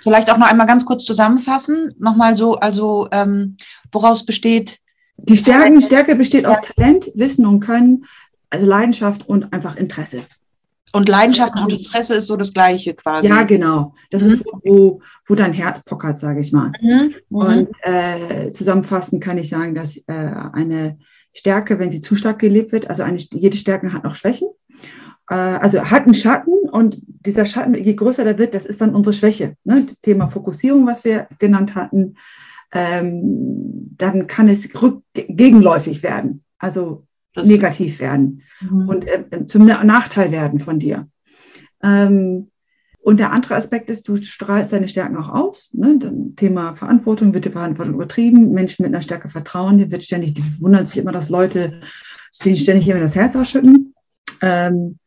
Vielleicht 0.01 0.31
auch 0.31 0.37
noch 0.37 0.49
einmal 0.49 0.67
ganz 0.67 0.85
kurz 0.85 1.03
zusammenfassen. 1.03 1.93
Nochmal 1.99 2.37
so, 2.37 2.55
also 2.55 3.07
ähm, 3.11 3.57
woraus 3.91 4.25
besteht? 4.25 4.79
Die 5.17 5.37
Stärken, 5.37 5.81
Stärke 5.81 6.15
besteht 6.15 6.45
aus 6.45 6.57
Talent, 6.61 7.11
Wissen 7.15 7.45
und 7.45 7.59
Können, 7.59 8.05
also 8.49 8.65
Leidenschaft 8.65 9.27
und 9.27 9.51
einfach 9.53 9.75
Interesse. 9.75 10.23
Und 10.93 11.07
Leidenschaft 11.07 11.55
und 11.59 11.71
Interesse 11.71 12.15
ist 12.15 12.27
so 12.27 12.35
das 12.35 12.53
Gleiche 12.53 12.93
quasi. 12.93 13.29
Ja, 13.29 13.43
genau. 13.43 13.93
Das 14.09 14.23
mhm. 14.23 14.29
ist, 14.29 14.45
wo, 14.63 15.01
wo 15.25 15.35
dein 15.35 15.53
Herz 15.53 15.83
pockert, 15.83 16.19
sage 16.19 16.41
ich 16.41 16.51
mal. 16.51 16.71
Mhm. 16.81 17.15
mhm. 17.29 17.37
Und 17.37 17.69
äh, 17.83 18.51
zusammenfassend 18.51 19.23
kann 19.23 19.37
ich 19.37 19.49
sagen, 19.49 19.73
dass 19.73 19.97
äh, 19.97 20.13
eine 20.53 20.97
Stärke, 21.33 21.79
wenn 21.79 21.91
sie 21.91 22.01
zu 22.01 22.15
stark 22.15 22.39
gelebt 22.39 22.71
wird, 22.71 22.89
also 22.89 23.03
eine, 23.03 23.17
jede 23.17 23.57
Stärke 23.57 23.93
hat 23.93 24.03
noch 24.03 24.15
Schwächen. 24.15 24.49
Äh, 25.29 25.35
also 25.35 25.89
hat 25.89 26.03
einen 26.03 26.13
Schatten 26.13 26.69
und 26.71 26.97
dieser 27.07 27.45
Schatten, 27.45 27.75
je 27.75 27.93
größer 27.93 28.23
der 28.23 28.37
wird, 28.37 28.53
das 28.53 28.65
ist 28.65 28.81
dann 28.81 28.93
unsere 28.93 29.13
Schwäche. 29.13 29.55
Ne? 29.63 29.85
Thema 30.01 30.27
Fokussierung, 30.27 30.85
was 30.85 31.05
wir 31.05 31.27
genannt 31.39 31.75
hatten. 31.75 32.15
Ähm, 32.73 33.95
dann 33.97 34.27
kann 34.27 34.49
es 34.49 34.69
gegenläufig 35.13 36.03
werden. 36.03 36.43
Also 36.57 37.05
das 37.33 37.47
negativ 37.47 37.99
werden 37.99 38.43
mhm. 38.59 38.89
und 38.89 39.07
äh, 39.07 39.47
zum 39.47 39.65
Nachteil 39.65 40.31
werden 40.31 40.59
von 40.59 40.79
dir. 40.79 41.07
Ähm, 41.81 42.51
und 43.03 43.19
der 43.19 43.31
andere 43.31 43.55
Aspekt 43.55 43.89
ist, 43.89 44.07
du 44.07 44.15
strahlst 44.15 44.73
deine 44.73 44.87
Stärken 44.87 45.17
auch 45.17 45.29
aus. 45.29 45.73
Ne? 45.73 45.97
Dann 45.97 46.35
Thema 46.35 46.75
Verantwortung, 46.75 47.33
wird 47.33 47.45
die 47.45 47.49
Verantwortung 47.49 47.95
übertrieben. 47.95 48.51
Menschen 48.51 48.83
mit 48.83 48.93
einer 48.93 49.01
Stärke 49.01 49.29
vertrauen, 49.29 49.79
die 49.79 49.89
wird 49.89 50.03
ständig, 50.03 50.35
die 50.35 50.43
wundern 50.59 50.85
sich 50.85 50.99
immer, 50.99 51.11
dass 51.11 51.29
Leute 51.29 51.81
denen 52.45 52.57
ständig 52.57 52.87
immer 52.87 52.99
das 52.99 53.15
Herz 53.15 53.35
ausschütten. 53.35 53.93
Ähm, 54.41 54.99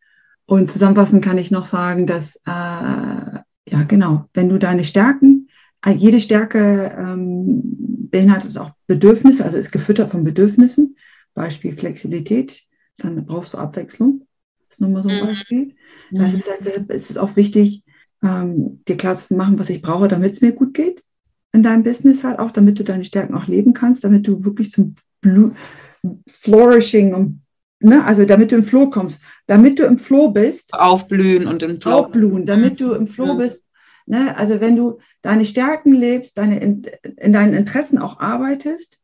und 0.46 0.68
zusammenfassend 0.68 1.24
kann 1.24 1.38
ich 1.38 1.50
noch 1.50 1.66
sagen, 1.66 2.06
dass, 2.06 2.36
äh, 2.46 2.50
ja 2.50 3.82
genau, 3.88 4.24
wenn 4.34 4.48
du 4.48 4.58
deine 4.58 4.84
Stärken, 4.84 5.48
äh, 5.84 5.92
jede 5.92 6.20
Stärke 6.20 6.92
ähm, 6.98 7.62
beinhaltet 8.10 8.58
auch 8.58 8.72
Bedürfnisse, 8.86 9.44
also 9.44 9.56
ist 9.56 9.72
gefüttert 9.72 10.10
von 10.10 10.24
Bedürfnissen. 10.24 10.96
Beispiel 11.34 11.76
Flexibilität, 11.76 12.62
dann 12.96 13.26
brauchst 13.26 13.54
du 13.54 13.58
Abwechslung. 13.58 14.26
Das 14.68 14.76
ist 14.76 14.80
nur 14.80 14.90
mal 14.90 15.02
so 15.02 15.08
ein 15.08 15.20
mhm. 15.20 15.26
Beispiel. 15.26 15.74
Mhm. 16.10 16.18
Das 16.18 16.34
ist, 16.34 16.48
also, 16.48 16.70
es 16.88 17.10
ist 17.10 17.18
auch 17.18 17.36
wichtig, 17.36 17.84
ähm, 18.22 18.82
dir 18.88 18.96
klar 18.96 19.14
zu 19.14 19.34
machen, 19.34 19.58
was 19.58 19.70
ich 19.70 19.82
brauche, 19.82 20.08
damit 20.08 20.32
es 20.32 20.40
mir 20.40 20.52
gut 20.52 20.74
geht 20.74 21.02
in 21.54 21.62
deinem 21.62 21.84
Business 21.84 22.24
halt 22.24 22.40
auch, 22.40 22.50
damit 22.50 22.78
du 22.80 22.84
deine 22.84 23.04
Stärken 23.04 23.34
auch 23.34 23.46
leben 23.46 23.72
kannst, 23.72 24.02
damit 24.02 24.26
du 24.26 24.44
wirklich 24.44 24.72
zum 24.72 24.96
Blue, 25.20 25.54
Flourishing 26.28 27.14
und 27.14 27.42
ne, 27.80 28.04
also 28.04 28.24
damit 28.24 28.50
du 28.50 28.56
im 28.56 28.64
Flow 28.64 28.90
kommst, 28.90 29.22
damit 29.46 29.78
du 29.78 29.84
im 29.84 29.96
Flow 29.96 30.32
bist. 30.32 30.74
Aufblühen 30.74 31.46
und 31.46 31.62
im 31.62 31.80
Flow. 31.80 31.92
Aufblühen, 31.92 32.44
damit 32.44 32.80
du 32.80 32.92
im 32.92 33.06
Flow 33.06 33.28
ja. 33.28 33.34
bist. 33.34 33.62
Ne, 34.06 34.36
also 34.36 34.60
wenn 34.60 34.74
du 34.74 34.98
deine 35.22 35.46
Stärken 35.46 35.94
lebst, 35.94 36.36
deine, 36.36 36.58
in, 36.58 36.82
in 37.16 37.32
deinen 37.32 37.54
Interessen 37.54 37.98
auch 37.98 38.18
arbeitest, 38.18 38.98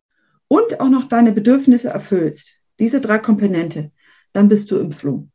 und 0.51 0.81
auch 0.81 0.89
noch 0.89 1.05
deine 1.05 1.31
Bedürfnisse 1.31 1.91
erfüllst, 1.91 2.57
diese 2.81 3.01
drei 3.01 3.19
Komponente, 3.19 3.93
dann 4.33 4.49
bist 4.49 4.71
du 4.71 4.79
im 4.79 4.91
Flow. 4.91 5.29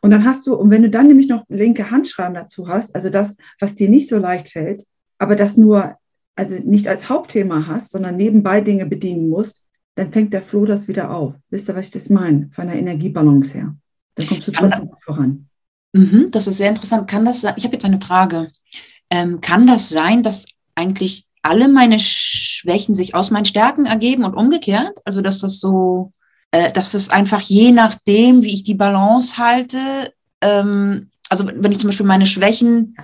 Und 0.00 0.10
dann 0.10 0.24
hast 0.24 0.46
du, 0.46 0.54
und 0.54 0.70
wenn 0.70 0.82
du 0.82 0.88
dann 0.88 1.08
nämlich 1.08 1.28
noch 1.28 1.44
linke 1.48 1.90
Handschreiben 1.90 2.34
dazu 2.34 2.66
hast, 2.66 2.94
also 2.94 3.10
das, 3.10 3.36
was 3.60 3.74
dir 3.74 3.90
nicht 3.90 4.08
so 4.08 4.16
leicht 4.16 4.48
fällt, 4.48 4.86
aber 5.18 5.36
das 5.36 5.58
nur, 5.58 5.96
also 6.34 6.54
nicht 6.54 6.88
als 6.88 7.10
Hauptthema 7.10 7.66
hast, 7.66 7.90
sondern 7.90 8.16
nebenbei 8.16 8.62
Dinge 8.62 8.86
bedienen 8.86 9.28
musst, 9.28 9.64
dann 9.96 10.12
fängt 10.12 10.32
der 10.32 10.40
Flow 10.40 10.64
das 10.64 10.88
wieder 10.88 11.10
auf. 11.10 11.34
Wisst 11.50 11.68
ihr, 11.68 11.74
was 11.74 11.86
ich 11.86 11.92
das 11.92 12.08
meine? 12.08 12.48
Von 12.52 12.68
der 12.68 12.76
Energiebalance 12.76 13.58
her. 13.58 13.76
Dann 14.14 14.26
kommst 14.26 14.48
du 14.48 14.52
trotzdem 14.52 14.90
voran. 14.98 15.48
Mhm, 15.92 16.30
das 16.30 16.46
ist 16.46 16.56
sehr 16.56 16.70
interessant. 16.70 17.06
Kann 17.06 17.26
das 17.26 17.42
sein? 17.42 17.54
Ich 17.56 17.64
habe 17.64 17.74
jetzt 17.74 17.84
eine 17.84 18.00
Frage. 18.00 18.50
Ähm, 19.10 19.42
kann 19.42 19.66
das 19.66 19.90
sein, 19.90 20.22
dass 20.22 20.46
eigentlich 20.74 21.26
alle 21.42 21.68
meine 21.68 22.00
Schwächen 22.00 22.94
sich 22.94 23.14
aus 23.14 23.30
meinen 23.30 23.46
Stärken 23.46 23.86
ergeben 23.86 24.24
und 24.24 24.34
umgekehrt. 24.34 24.98
Also 25.04 25.20
dass 25.20 25.40
das 25.40 25.60
so, 25.60 26.12
äh, 26.50 26.72
dass 26.72 26.92
das 26.92 27.10
einfach 27.10 27.40
je 27.40 27.72
nachdem, 27.72 28.42
wie 28.42 28.54
ich 28.54 28.64
die 28.64 28.74
Balance 28.74 29.38
halte, 29.38 30.12
ähm, 30.40 31.10
also 31.28 31.46
wenn 31.46 31.72
ich 31.72 31.78
zum 31.78 31.88
Beispiel 31.88 32.06
meine 32.06 32.26
Schwächen 32.26 32.96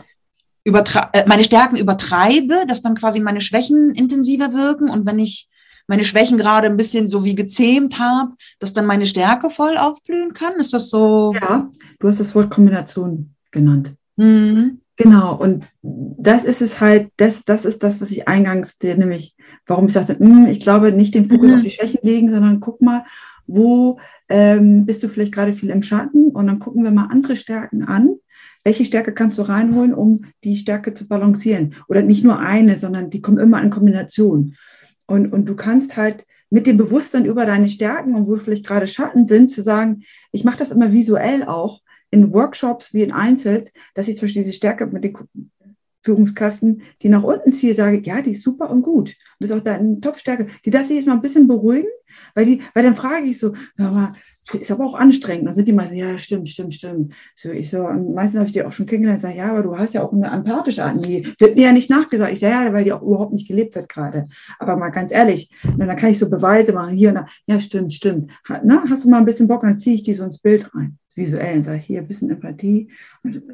äh, 0.65 1.25
meine 1.27 1.45
Stärken 1.45 1.77
übertreibe, 1.77 2.65
dass 2.67 2.81
dann 2.81 2.95
quasi 2.95 3.21
meine 3.21 3.41
Schwächen 3.41 3.95
intensiver 3.95 4.55
wirken 4.55 4.89
und 4.89 5.05
wenn 5.05 5.19
ich 5.19 5.49
meine 5.87 6.05
Schwächen 6.05 6.39
gerade 6.39 6.69
ein 6.69 6.79
bisschen 6.79 7.07
so 7.07 7.25
wie 7.25 7.35
gezähmt 7.35 7.99
habe, 7.99 8.33
dass 8.59 8.73
dann 8.73 8.87
meine 8.87 9.07
Stärke 9.07 9.51
voll 9.51 9.77
aufblühen 9.77 10.33
kann? 10.33 10.55
Ist 10.55 10.73
das 10.73 10.89
so? 10.89 11.35
Ja, 11.35 11.71
du 11.99 12.09
hast 12.09 12.21
das 12.21 12.35
Wort 12.35 12.51
Kombination 12.51 13.35
genannt. 13.51 13.93
Mhm. 14.17 14.81
Genau, 14.97 15.37
und 15.37 15.67
das 15.83 16.45
ist 16.45 16.63
es 16.63 16.81
halt, 16.81 17.11
das, 17.17 17.45
das 17.45 17.65
ist 17.65 17.83
das, 17.83 18.01
was 18.01 18.11
ich 18.11 18.29
eingangs, 18.29 18.79
dir 18.79 18.97
nämlich, 18.97 19.37
warum 19.67 19.89
ich 19.89 19.95
sagte, 19.95 20.17
mh, 20.19 20.27
hm, 20.27 20.47
ich 20.47 20.61
glaube, 20.61 20.93
nicht 20.93 21.15
den 21.15 21.29
Fokus 21.29 21.49
mhm. 21.49 21.55
auf 21.57 21.63
die 21.63 21.71
Schwächen 21.71 22.01
legen, 22.03 22.31
sondern 22.31 22.61
guck 22.61 22.81
mal, 22.81 23.05
wo 23.47 23.99
ähm, 24.29 24.87
bist 24.87 25.03
du 25.03 25.09
vielleicht 25.09 25.33
gerade 25.33 25.55
viel 25.55 25.71
im 25.71 25.83
Schatten 25.83 26.29
und 26.29 26.47
dann 26.47 26.61
gucken 26.61 26.85
wir 26.85 26.93
mal 26.93 27.09
andere 27.11 27.37
Stärken 27.37 27.83
an. 27.83 28.15
Welche 28.63 28.85
Stärke 28.85 29.13
kannst 29.13 29.37
du 29.37 29.43
reinholen, 29.43 29.93
um 29.93 30.25
die 30.45 30.57
Stärke 30.57 30.95
zu 30.95 31.07
balancieren? 31.07 31.75
Oder 31.89 32.03
nicht 32.03 32.25
nur 32.25 32.39
eine, 32.39 32.77
sondern 32.77 33.11
die 33.11 33.21
kommen 33.21 33.39
immer 33.39 33.63
in 33.63 33.71
Kombination. 33.71 34.57
Und, 35.07 35.33
und 35.33 35.47
du 35.47 35.57
kannst 35.57 35.97
halt 35.97 36.25
mit 36.49 36.67
dem 36.67 36.79
Bewusstsein 36.79 37.27
über 37.27 37.45
deine 37.45 37.69
Stärken 37.69 38.15
und 38.15 38.27
wo 38.27 38.37
vielleicht 38.37 38.67
gerade 38.67 38.87
Schatten 38.87 39.25
sind, 39.25 39.51
zu 39.51 39.63
sagen, 39.63 40.05
ich 40.33 40.45
mache 40.45 40.59
das 40.59 40.71
immer 40.71 40.93
visuell 40.93 41.43
auch 41.43 41.81
in 42.11 42.33
Workshops 42.33 42.93
wie 42.95 43.03
in 43.03 43.13
Einzels, 43.13 43.73
dass 43.95 44.09
ich 44.09 44.17
zum 44.17 44.27
Beispiel 44.27 44.45
diese 44.45 44.57
Stärke 44.57 44.87
mit 44.87 45.05
den 45.05 45.17
Führungskräften, 46.05 46.83
die 47.03 47.09
nach 47.09 47.23
unten 47.23 47.51
ziehe, 47.51 47.75
sage, 47.75 48.01
ja, 48.05 48.21
die 48.21 48.33
ist 48.33 48.43
super 48.43 48.71
und 48.71 48.83
gut. 48.83 49.09
Und 49.09 49.17
das 49.41 49.51
ist 49.51 49.57
auch 49.57 49.65
deine 49.65 50.01
Top-Stärke. 50.01 50.49
Die 50.65 50.71
darf 50.71 50.87
sich 50.87 50.97
jetzt 50.97 51.07
mal 51.07 51.15
ein 51.15 51.23
bisschen 51.23 51.49
beruhigen, 51.49 51.89
weil 52.35 52.45
die, 52.45 52.63
weil 52.75 52.85
dann 52.85 52.95
frage 52.95 53.27
ich 53.27 53.39
so, 53.39 53.55
aber 53.79 54.13
ist 54.53 54.71
aber 54.71 54.85
auch 54.85 54.95
anstrengend. 54.95 55.47
Dann 55.47 55.55
sind 55.55 55.67
die 55.67 55.73
meisten, 55.73 55.97
ja, 55.97 56.19
stimmt, 56.19 56.51
stimmt, 56.51 56.75
stimmt. 56.75 57.15
So, 57.35 57.51
ich 57.51 57.71
so, 57.71 57.87
und 57.87 58.15
meistens 58.15 58.39
habe 58.39 58.47
ich 58.47 58.53
die 58.53 58.63
auch 58.63 58.73
schon 58.73 58.85
kennengelernt, 58.85 59.23
sage, 59.23 59.39
ja, 59.39 59.51
aber 59.51 59.63
du 59.63 59.79
hast 59.79 59.95
ja 59.95 60.05
auch 60.05 60.13
eine 60.13 60.27
empathische 60.27 60.85
Art. 60.85 60.97
Nee, 60.97 61.27
wird 61.39 61.57
mir 61.57 61.69
ja 61.69 61.73
nicht 61.73 61.89
nachgesagt. 61.89 62.35
Ich 62.35 62.41
sage, 62.41 62.53
ja, 62.53 62.73
weil 62.75 62.85
die 62.85 62.93
auch 62.93 63.01
überhaupt 63.01 63.33
nicht 63.33 63.49
gelebt 63.49 63.75
wird 63.75 63.89
gerade. 63.89 64.25
Aber 64.59 64.77
mal 64.77 64.91
ganz 64.91 65.11
ehrlich, 65.11 65.51
dann 65.79 65.97
kann 65.97 66.11
ich 66.11 66.19
so 66.19 66.29
Beweise 66.29 66.75
machen, 66.75 66.95
hier 66.95 67.09
und 67.09 67.15
da. 67.15 67.27
Ja, 67.47 67.59
stimmt, 67.59 67.95
stimmt. 67.95 68.31
Na, 68.63 68.85
hast 68.91 69.05
du 69.05 69.09
mal 69.09 69.19
ein 69.19 69.25
bisschen 69.25 69.49
Bock, 69.49 69.63
dann 69.63 69.79
ziehe 69.79 69.97
ich 69.97 70.03
die 70.03 70.13
so 70.13 70.25
ins 70.25 70.39
Bild 70.39 70.75
rein 70.75 70.99
visuell 71.17 71.57
und 71.57 71.63
sage, 71.63 71.79
hier 71.79 72.01
ein 72.01 72.09
bisschen 72.09 72.31
Empathie. 72.31 72.89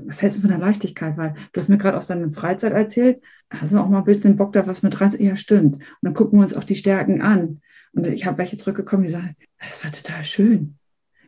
Was 0.07 0.23
hältst 0.23 0.39
du 0.39 0.43
von 0.43 0.51
der 0.51 0.59
Leichtigkeit? 0.59 1.17
Weil 1.17 1.35
du 1.53 1.61
hast 1.61 1.69
mir 1.69 1.79
gerade 1.79 1.99
aus 1.99 2.07
deiner 2.07 2.31
Freizeit 2.33 2.73
erzählt, 2.73 3.23
hast 3.51 3.73
du 3.73 3.79
auch 3.79 3.89
mal 3.89 3.99
ein 3.99 4.05
bisschen 4.05 4.37
Bock 4.37 4.53
da 4.53 4.67
was 4.67 4.83
mit 4.83 5.01
rein? 5.01 5.15
Ja, 5.19 5.37
stimmt. 5.37 5.75
Und 5.75 5.85
dann 6.03 6.15
gucken 6.15 6.39
wir 6.39 6.45
uns 6.45 6.55
auch 6.55 6.65
die 6.65 6.77
Stärken 6.77 7.21
an. 7.21 7.61
Und 7.93 8.07
ich 8.07 8.27
habe 8.27 8.39
welche 8.39 8.59
zurückgekommen, 8.59 9.05
die 9.05 9.11
sagen, 9.11 9.37
das 9.59 9.85
war 9.85 9.93
total 9.93 10.25
schön. 10.25 10.77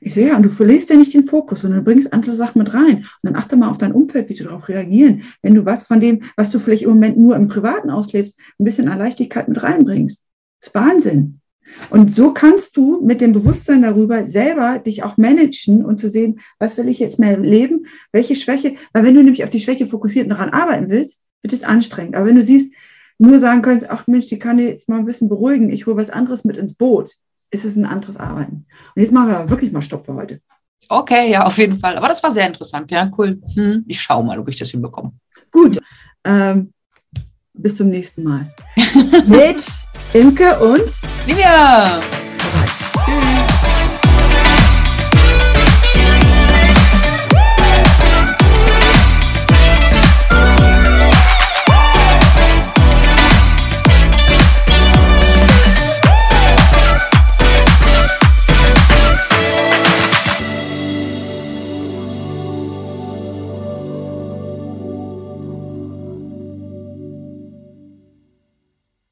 Ich 0.04 0.14
sehe, 0.14 0.28
ja, 0.28 0.36
und 0.36 0.42
du 0.42 0.48
verlierst 0.48 0.90
ja 0.90 0.96
nicht 0.96 1.14
den 1.14 1.24
Fokus, 1.24 1.60
sondern 1.60 1.80
du 1.80 1.84
bringst 1.84 2.12
andere 2.12 2.34
Sachen 2.34 2.58
mit 2.58 2.74
rein. 2.74 2.96
Und 2.96 3.06
dann 3.22 3.36
achte 3.36 3.56
mal 3.56 3.70
auf 3.70 3.78
dein 3.78 3.92
Umfeld, 3.92 4.28
wie 4.28 4.34
du 4.34 4.44
darauf 4.44 4.68
reagieren. 4.68 5.22
Wenn 5.42 5.54
du 5.54 5.64
was 5.64 5.86
von 5.86 6.00
dem, 6.00 6.22
was 6.36 6.50
du 6.50 6.58
vielleicht 6.58 6.82
im 6.82 6.90
Moment 6.90 7.16
nur 7.18 7.36
im 7.36 7.46
Privaten 7.46 7.88
auslebst, 7.88 8.38
ein 8.58 8.64
bisschen 8.64 8.88
an 8.88 8.98
Leichtigkeit 8.98 9.46
mit 9.48 9.62
reinbringst. 9.62 10.26
Das 10.60 10.68
ist 10.68 10.74
Wahnsinn. 10.74 11.40
Und 11.90 12.14
so 12.14 12.32
kannst 12.32 12.76
du 12.76 13.00
mit 13.04 13.20
dem 13.20 13.32
Bewusstsein 13.32 13.82
darüber 13.82 14.26
selber 14.26 14.78
dich 14.78 15.02
auch 15.02 15.16
managen 15.16 15.84
und 15.84 15.98
zu 15.98 16.10
sehen, 16.10 16.40
was 16.58 16.76
will 16.76 16.88
ich 16.88 16.98
jetzt 16.98 17.18
mehr 17.18 17.38
leben, 17.38 17.86
welche 18.12 18.36
Schwäche, 18.36 18.76
weil 18.92 19.04
wenn 19.04 19.14
du 19.14 19.22
nämlich 19.22 19.44
auf 19.44 19.50
die 19.50 19.60
Schwäche 19.60 19.86
fokussiert 19.86 20.26
und 20.26 20.30
daran 20.30 20.50
arbeiten 20.50 20.88
willst, 20.88 21.24
wird 21.42 21.52
es 21.52 21.62
anstrengend. 21.62 22.14
Aber 22.14 22.26
wenn 22.26 22.36
du 22.36 22.44
siehst, 22.44 22.72
nur 23.18 23.38
sagen 23.38 23.62
könntest, 23.62 23.90
ach 23.90 24.06
Mensch, 24.06 24.26
die 24.26 24.38
kann 24.38 24.58
jetzt 24.58 24.88
mal 24.88 24.98
ein 24.98 25.04
bisschen 25.04 25.28
beruhigen, 25.28 25.70
ich 25.70 25.86
hole 25.86 25.96
was 25.96 26.10
anderes 26.10 26.44
mit 26.44 26.56
ins 26.56 26.74
Boot, 26.74 27.12
ist 27.50 27.64
es 27.64 27.76
ein 27.76 27.84
anderes 27.84 28.16
Arbeiten. 28.16 28.66
Und 28.94 29.02
jetzt 29.02 29.12
machen 29.12 29.30
wir 29.30 29.50
wirklich 29.50 29.72
mal 29.72 29.82
Stopp 29.82 30.04
für 30.04 30.14
heute. 30.14 30.40
Okay, 30.88 31.30
ja, 31.30 31.44
auf 31.44 31.56
jeden 31.58 31.78
Fall. 31.78 31.96
Aber 31.96 32.08
das 32.08 32.22
war 32.22 32.32
sehr 32.32 32.46
interessant, 32.46 32.90
ja, 32.90 33.10
cool. 33.16 33.40
Hm, 33.54 33.84
ich 33.86 34.00
schaue 34.00 34.24
mal, 34.24 34.38
ob 34.38 34.48
ich 34.48 34.58
das 34.58 34.70
hinbekomme. 34.70 35.12
Gut, 35.50 35.78
ähm, 36.24 36.72
bis 37.52 37.76
zum 37.76 37.88
nächsten 37.88 38.24
Mal. 38.24 38.50
mit 39.26 39.64
Imke 40.14 40.58
und 40.58 41.00
Livia. 41.26 42.00